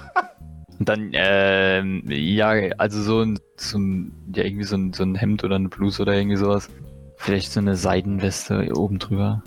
Und 0.84 0.90
dann, 0.90 1.12
ähm, 1.14 2.04
ja, 2.10 2.50
also 2.78 3.02
so 3.02 3.22
ein, 3.22 3.40
so 3.56 3.78
ein 3.78 4.12
ja, 4.36 4.44
irgendwie 4.44 4.66
so 4.66 4.76
ein, 4.76 4.92
so 4.92 5.04
ein 5.04 5.16
Hemd 5.16 5.46
oder 5.46 5.56
eine 5.56 5.70
Bluse 5.70 6.02
oder 6.02 6.14
irgendwie 6.14 6.36
sowas. 6.36 6.70
Vielleicht 7.16 7.54
so 7.54 7.62
eine 7.62 7.78
Seidenweste 7.78 8.70
oben 8.76 9.00
drüber. 9.00 9.42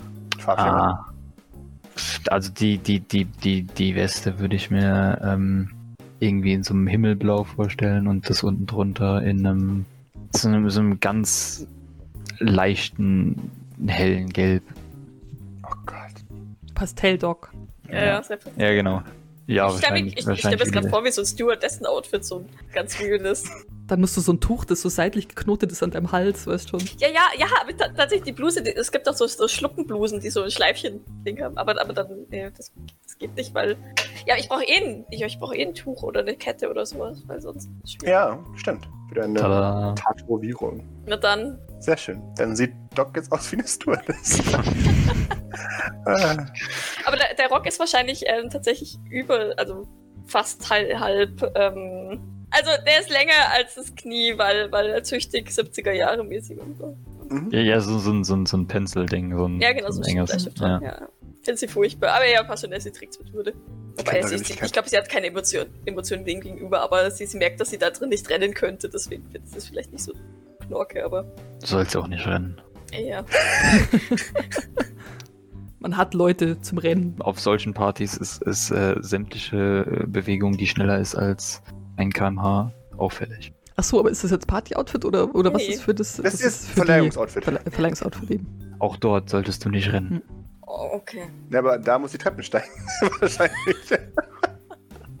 Ah. 0.47 1.05
Also 2.31 2.51
die, 2.51 2.79
die, 2.79 3.01
die, 3.01 3.25
die, 3.25 3.61
die 3.61 3.93
Weste 3.93 4.39
würde 4.39 4.55
ich 4.55 4.71
mir 4.71 5.21
ähm, 5.23 5.69
irgendwie 6.19 6.53
in 6.53 6.63
so 6.63 6.73
einem 6.73 6.87
Himmelblau 6.87 7.43
vorstellen 7.43 8.07
und 8.07 8.27
das 8.31 8.41
unten 8.41 8.65
drunter 8.65 9.21
in 9.21 9.45
einem 9.45 9.85
so 10.31 10.47
einem, 10.47 10.67
so 10.71 10.79
einem 10.79 10.99
ganz 10.99 11.67
leichten 12.39 13.51
hellen 13.85 14.29
Gelb. 14.29 14.63
Oh 15.61 15.75
Gott. 15.85 15.97
Pastell-Doc. 16.73 17.53
Ja, 17.91 18.05
ja. 18.05 18.21
Ja, 18.57 18.71
genau. 18.73 19.03
Ja, 19.47 19.67
ich 19.69 19.77
stelle 19.77 19.93
mir, 20.03 20.05
wahrscheinlich. 20.05 20.17
ich, 20.19 20.27
ich 20.27 20.39
stell 20.39 20.51
mir 20.51 20.57
das 20.57 20.71
gerade 20.71 20.89
vor 20.89 21.03
wie 21.05 21.11
so 21.11 21.21
ein 21.21 21.25
Stewardessen-Outfit, 21.25 22.25
so 22.25 22.39
ein 22.39 22.49
ganz 22.73 22.99
wildes. 22.99 23.45
Dann 23.87 24.01
musst 24.01 24.17
du 24.17 24.21
so 24.21 24.33
ein 24.33 24.41
Tuch, 24.41 24.65
das 24.65 24.81
so 24.81 24.89
seitlich 24.89 25.29
geknotet 25.29 25.71
ist 25.71 25.81
an 25.81 25.91
deinem 25.91 26.11
Hals, 26.11 26.45
weißt 26.45 26.67
schon. 26.69 26.81
Ja, 26.97 27.07
ja, 27.07 27.21
ja, 27.39 27.45
aber 27.61 27.75
ta- 27.77 27.87
tatsächlich 27.87 28.23
die 28.23 28.31
Bluse, 28.33 28.61
die, 28.61 28.75
es 28.75 28.91
gibt 28.91 29.07
auch 29.07 29.13
so, 29.13 29.25
so 29.25 29.47
Schluckenblusen, 29.47 30.19
die 30.19 30.29
so 30.29 30.43
ein 30.43 30.51
Schleifchen-Ding 30.51 31.41
haben. 31.41 31.57
Aber, 31.57 31.79
aber 31.79 31.93
dann, 31.93 32.07
nee, 32.29 32.49
das, 32.57 32.73
das 33.05 33.17
geht 33.17 33.33
nicht, 33.37 33.53
weil. 33.55 33.77
Ja, 34.25 34.35
ich 34.37 34.49
brauche 34.49 34.63
eh, 34.65 34.83
ein- 34.83 35.05
ich, 35.09 35.21
ich 35.21 35.39
brauche 35.39 35.55
eh 35.55 35.65
ein 35.65 35.73
Tuch 35.73 36.03
oder 36.03 36.19
eine 36.19 36.35
Kette 36.35 36.69
oder 36.69 36.85
sowas, 36.85 37.23
weil 37.27 37.39
sonst. 37.39 37.69
Ja, 38.03 38.37
stimmt. 38.55 38.89
Wieder 39.09 39.23
eine 39.23 39.39
Tada. 39.39 39.93
Tatovierung. 39.93 40.83
Na 41.05 41.15
dann. 41.15 41.57
Sehr 41.79 41.95
schön. 41.95 42.21
Dann 42.35 42.57
sieht 42.57 42.73
Doc 42.95 43.15
jetzt 43.15 43.31
aus 43.31 43.49
wie 43.53 43.55
eine 43.59 43.67
Stewardess. 43.67 44.41
Aber 47.05 47.17
der, 47.17 47.33
der 47.37 47.47
Rock 47.49 47.65
ist 47.67 47.79
wahrscheinlich 47.79 48.23
ähm, 48.27 48.49
tatsächlich 48.49 48.97
über, 49.09 49.53
also 49.57 49.87
fast 50.25 50.69
halb. 50.69 50.99
halb 50.99 51.51
ähm, 51.55 52.19
also 52.51 52.71
der 52.85 52.99
ist 53.01 53.09
länger 53.09 53.33
als 53.53 53.75
das 53.75 53.93
Knie, 53.95 54.37
weil, 54.37 54.71
weil 54.71 54.87
er 54.87 55.03
züchtig 55.03 55.49
70er 55.49 55.91
Jahre 55.91 56.23
mäßig 56.23 56.57
und 56.59 56.77
so. 56.77 56.97
mhm. 57.29 57.49
Ja, 57.51 57.59
ja, 57.59 57.79
so, 57.81 57.99
so, 57.99 58.11
ein- 58.11 58.23
so, 58.23 58.35
ein- 58.35 58.45
so 58.45 58.57
ein 58.57 58.67
Penselding. 58.67 59.35
So 59.35 59.45
ein, 59.47 59.59
Ja, 59.61 59.73
genau, 59.73 59.91
so 59.91 60.01
ein 60.01 60.07
enges. 60.07 60.49
Ja. 60.59 60.79
ja. 60.81 61.07
Finde 61.43 61.57
sie 61.59 61.67
furchtbar. 61.67 62.11
Aber 62.13 62.27
ja, 62.27 62.43
passionell, 62.43 62.79
sie 62.81 62.91
trägt 62.91 63.13
es 63.13 63.19
mit 63.19 63.33
Würde. 63.33 63.53
Wobei, 63.97 64.15
sie 64.15 64.21
das 64.21 64.31
ist, 64.31 64.49
nicht, 64.49 64.63
ich 64.63 64.71
glaube, 64.71 64.89
sie 64.89 64.97
hat 64.97 65.09
keine 65.09 65.27
Emotion, 65.27 65.65
Emotionen 65.85 66.23
dem 66.25 66.39
gegenüber, 66.39 66.81
aber 66.81 67.09
sie, 67.11 67.25
sie 67.25 67.37
merkt, 67.37 67.59
dass 67.59 67.69
sie 67.69 67.77
da 67.77 67.89
drin 67.89 68.09
nicht 68.09 68.29
rennen 68.29 68.53
könnte, 68.53 68.89
deswegen 68.89 69.23
findet 69.31 69.49
sie 69.49 69.57
es 69.57 69.67
vielleicht 69.67 69.91
nicht 69.91 70.03
so 70.03 70.13
knorke, 70.67 71.03
aber 71.03 71.23
Du 71.61 71.65
sollst 71.65 71.95
auch 71.97 72.07
nicht 72.07 72.25
rennen. 72.27 72.61
Ja. 72.91 73.23
Man 75.79 75.95
hat 75.95 76.13
Leute 76.13 76.59
zum 76.61 76.77
Rennen. 76.79 77.15
Auf 77.19 77.39
solchen 77.39 77.73
Partys 77.73 78.17
ist, 78.17 78.41
ist 78.43 78.71
äh, 78.71 78.95
sämtliche 78.99 79.85
äh, 80.03 80.07
Bewegung, 80.07 80.57
die 80.57 80.67
schneller 80.67 80.99
ist 80.99 81.15
als 81.15 81.61
ein 81.97 82.11
kmh, 82.11 82.71
auffällig. 82.97 83.53
Ach 83.75 83.83
so, 83.83 83.99
aber 83.99 84.09
ist 84.09 84.23
das 84.23 84.31
jetzt 84.31 84.47
Party-Outfit 84.47 85.05
oder, 85.05 85.33
oder 85.35 85.53
was 85.53 85.61
Nee. 85.61 85.73
ist 85.75 85.83
für 85.83 85.93
das? 85.93 86.15
Das 86.17 86.25
was 86.33 86.41
ist 86.41 86.67
für 86.67 86.73
die- 86.81 86.85
Verleihungsoutfit. 86.87 87.43
Verle 87.43 87.59
Verleihungsoutfit 87.69 88.31
eben. 88.31 88.47
Auch 88.79 88.97
dort 88.97 89.29
solltest 89.29 89.63
du 89.65 89.69
nicht 89.69 89.91
rennen. 89.93 90.23
Oh, 90.65 90.89
okay. 90.93 91.29
Ja, 91.51 91.59
aber 91.59 91.77
da 91.77 91.99
muss 91.99 92.11
die 92.11 92.17
Treppen 92.17 92.41
steigen. 92.43 92.67
Wahrscheinlich. 93.19 93.55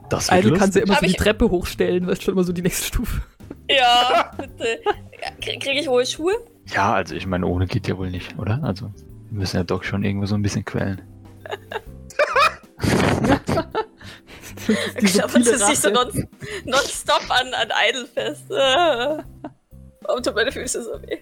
Das 0.09 0.31
wird 0.31 0.45
Idle 0.45 0.57
kann 0.57 0.71
sie 0.71 0.79
lustig. 0.79 0.83
immer 0.83 0.95
Hab 0.95 1.01
so 1.01 1.07
die 1.07 1.13
Treppe 1.13 1.49
hochstellen, 1.51 2.07
weißt 2.07 2.23
schon 2.23 2.33
immer 2.33 2.43
so 2.43 2.51
die 2.51 2.61
nächste 2.63 2.85
Stufe. 2.87 3.21
Ja, 3.69 4.31
bitte. 4.37 4.79
Ja, 5.21 5.31
Kriege 5.39 5.59
krieg 5.59 5.79
ich 5.79 5.87
hohe 5.87 6.05
Schuhe? 6.05 6.33
Ja, 6.73 6.93
also 6.93 7.15
ich 7.15 7.25
meine, 7.25 7.45
ohne 7.45 7.67
geht 7.67 7.87
ja 7.87 7.97
wohl 7.97 8.09
nicht, 8.09 8.37
oder? 8.37 8.61
Also 8.63 8.91
wir 9.29 9.39
müssen 9.39 9.57
ja 9.57 9.63
doch 9.63 9.83
schon 9.83 10.03
irgendwo 10.03 10.25
so 10.25 10.35
ein 10.35 10.41
bisschen 10.41 10.65
quälen. 10.65 11.01
Klappert 14.97 15.45
sie 15.45 15.57
sich 15.57 15.79
so 15.79 15.89
Rache. 15.89 16.11
non, 16.11 16.27
nonstop 16.65 17.23
an, 17.29 17.53
an 17.53 17.69
Idle 17.89 18.05
fest. 18.07 18.51
Ah. 18.51 19.23
Warum 20.01 20.21
tun 20.21 20.33
meine 20.35 20.51
Füße 20.51 20.83
so 20.83 21.01
weh? 21.03 21.19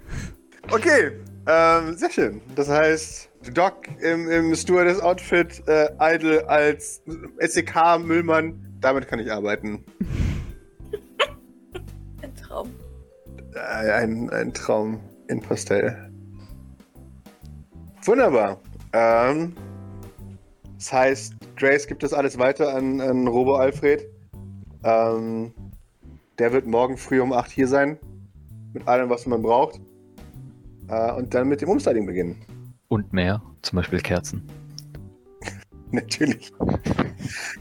Okay, 0.71 1.11
ähm, 1.47 1.95
sehr 1.95 2.09
schön. 2.09 2.41
Das 2.55 2.69
heißt, 2.69 3.29
Doc 3.53 3.87
im, 4.01 4.29
im 4.31 4.55
Stewardess-Outfit, 4.55 5.61
äh, 5.67 5.89
Idle 5.99 6.47
als 6.49 7.03
SEK-Müllmann, 7.39 8.77
damit 8.81 9.07
kann 9.07 9.19
ich 9.19 9.31
arbeiten. 9.31 9.85
Ein 12.21 12.35
Traum. 12.35 12.73
Äh, 13.53 13.91
ein, 13.91 14.29
ein 14.31 14.53
Traum 14.53 14.99
in 15.27 15.41
Pastell. 15.41 16.11
Wunderbar. 18.03 18.59
Ähm, 18.93 19.53
das 20.77 20.93
heißt, 20.93 21.33
Grace 21.55 21.87
gibt 21.87 22.03
das 22.03 22.13
alles 22.13 22.37
weiter 22.37 22.75
an, 22.75 23.01
an 23.01 23.27
Robo 23.27 23.55
Alfred. 23.55 24.07
Ähm, 24.83 25.53
der 26.37 26.51
wird 26.53 26.67
morgen 26.67 26.97
früh 26.97 27.19
um 27.21 27.33
8 27.33 27.49
hier 27.49 27.67
sein. 27.67 27.97
Mit 28.73 28.87
allem, 28.87 29.09
was 29.09 29.25
man 29.25 29.41
braucht. 29.41 29.79
Äh, 30.87 31.13
und 31.13 31.33
dann 31.33 31.47
mit 31.47 31.61
dem 31.61 31.69
Umstyling 31.69 32.05
beginnen. 32.05 32.35
Und 32.89 33.13
mehr, 33.13 33.41
zum 33.61 33.77
Beispiel 33.77 33.99
Kerzen. 33.99 34.45
Natürlich. 35.91 36.53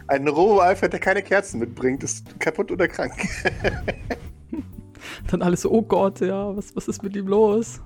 Ein 0.09 0.29
Robo 0.29 0.59
Alfred, 0.59 0.92
der 0.92 1.00
keine 1.00 1.22
Kerzen 1.22 1.61
mitbringt, 1.61 2.03
ist 2.03 2.38
kaputt 2.40 2.70
oder 2.70 2.88
krank. 2.88 3.14
Dann 5.35 5.42
alles 5.42 5.62
so, 5.62 5.73
oh 5.73 5.83
Gott, 5.83 6.20
ja, 6.20 6.57
was, 6.57 6.77
was 6.77 6.87
ist 6.87 7.03
mit 7.03 7.16
ihm 7.16 7.27
los? 7.27 7.81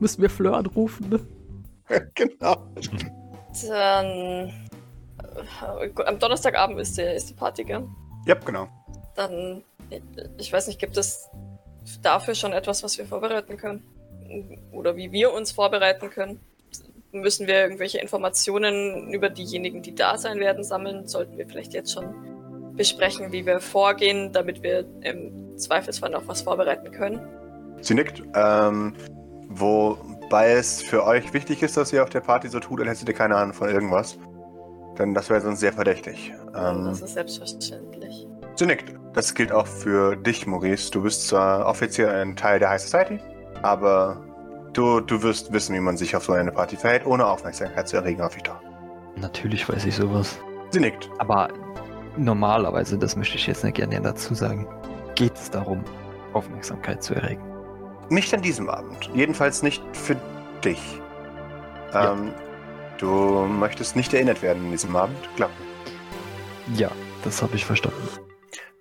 Müssen 0.00 0.22
wir 0.22 0.30
Fleur 0.30 0.56
anrufen, 0.56 1.06
ne? 1.10 1.20
genau. 2.14 2.66
Dann. 3.68 4.06
äh, 4.06 5.90
Am 6.06 6.18
Donnerstagabend 6.18 6.80
ist, 6.80 6.96
der, 6.96 7.14
ist 7.14 7.28
die 7.28 7.34
Party, 7.34 7.64
gell? 7.64 7.86
Ja, 8.24 8.36
genau. 8.36 8.68
Dann. 9.14 9.62
Ich 10.38 10.50
weiß 10.50 10.66
nicht, 10.66 10.78
gibt 10.78 10.96
es 10.96 11.28
dafür 12.00 12.34
schon 12.34 12.54
etwas, 12.54 12.82
was 12.82 12.96
wir 12.96 13.04
vorbereiten 13.04 13.58
können? 13.58 13.82
Oder 14.72 14.96
wie 14.96 15.12
wir 15.12 15.34
uns 15.34 15.52
vorbereiten 15.52 16.08
können? 16.08 16.40
Müssen 17.10 17.46
wir 17.46 17.56
irgendwelche 17.56 17.98
Informationen 17.98 19.12
über 19.12 19.28
diejenigen, 19.28 19.82
die 19.82 19.94
da 19.94 20.16
sein 20.16 20.40
werden, 20.40 20.64
sammeln? 20.64 21.06
Sollten 21.06 21.36
wir 21.36 21.46
vielleicht 21.46 21.74
jetzt 21.74 21.92
schon 21.92 22.14
besprechen, 22.76 23.32
wie 23.32 23.46
wir 23.46 23.60
vorgehen, 23.60 24.32
damit 24.32 24.62
wir 24.62 24.84
im 25.02 25.56
Zweifelsfall 25.58 26.10
noch 26.10 26.26
was 26.26 26.42
vorbereiten 26.42 26.90
können? 26.90 27.20
Sie 27.80 27.94
nickt. 27.94 28.22
Ähm, 28.34 28.94
wobei 29.48 30.52
es 30.52 30.82
für 30.82 31.04
euch 31.04 31.32
wichtig 31.34 31.62
ist, 31.62 31.76
dass 31.76 31.92
ihr 31.92 32.02
auf 32.02 32.10
der 32.10 32.20
Party 32.20 32.48
so 32.48 32.60
tut, 32.60 32.80
als 32.80 32.98
hättet 32.98 33.08
ihr 33.08 33.14
keine 33.14 33.36
Ahnung 33.36 33.54
von 33.54 33.68
irgendwas. 33.68 34.18
Denn 34.98 35.14
das 35.14 35.30
wäre 35.30 35.40
sonst 35.40 35.60
sehr 35.60 35.72
verdächtig. 35.72 36.32
Ähm, 36.54 36.84
das 36.84 37.00
ist 37.00 37.14
selbstverständlich. 37.14 38.26
sie 38.54 38.66
nickt. 38.66 38.92
Das 39.14 39.34
gilt 39.34 39.52
auch 39.52 39.66
für 39.66 40.16
dich, 40.16 40.46
Maurice. 40.46 40.90
Du 40.90 41.02
bist 41.02 41.28
zwar 41.28 41.66
offiziell 41.66 42.08
ein 42.08 42.34
Teil 42.36 42.58
der 42.58 42.70
High 42.70 42.80
Society, 42.80 43.18
aber 43.62 44.24
du, 44.72 45.00
du 45.00 45.22
wirst 45.22 45.52
wissen, 45.52 45.74
wie 45.74 45.80
man 45.80 45.96
sich 45.96 46.16
auf 46.16 46.24
so 46.24 46.32
eine 46.32 46.52
Party 46.52 46.76
verhält, 46.76 47.06
ohne 47.06 47.26
Aufmerksamkeit 47.26 47.88
zu 47.88 47.96
erregen, 47.96 48.22
hoffe 48.22 48.38
ich 48.38 48.42
doch. 48.44 48.60
Natürlich 49.16 49.68
weiß 49.68 49.84
ich 49.84 49.96
sowas. 49.96 50.38
Sie 50.70 50.80
nickt. 50.80 51.10
Aber 51.18 51.48
normalerweise, 52.16 52.98
das 52.98 53.16
möchte 53.16 53.36
ich 53.36 53.46
jetzt 53.46 53.64
nicht 53.64 53.76
gerne 53.76 54.00
dazu 54.00 54.34
sagen, 54.34 54.66
geht 55.14 55.34
es 55.34 55.50
darum, 55.50 55.84
Aufmerksamkeit 56.32 57.02
zu 57.02 57.14
erregen. 57.14 57.42
Nicht 58.08 58.32
an 58.34 58.42
diesem 58.42 58.68
Abend. 58.68 59.10
Jedenfalls 59.14 59.62
nicht 59.62 59.82
für 59.92 60.16
dich. 60.64 61.00
Ja. 61.92 62.12
Ähm, 62.12 62.32
du 62.98 63.46
möchtest 63.46 63.96
nicht 63.96 64.12
erinnert 64.14 64.42
werden 64.42 64.64
an 64.64 64.70
diesem 64.70 64.94
Abend, 64.96 65.16
glaub 65.36 65.50
mir. 65.50 66.78
Ja, 66.78 66.90
das 67.24 67.42
habe 67.42 67.56
ich 67.56 67.64
verstanden. 67.64 68.08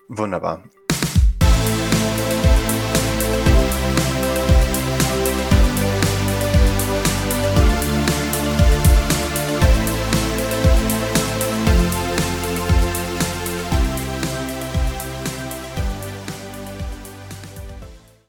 Wunderbar. 0.08 0.64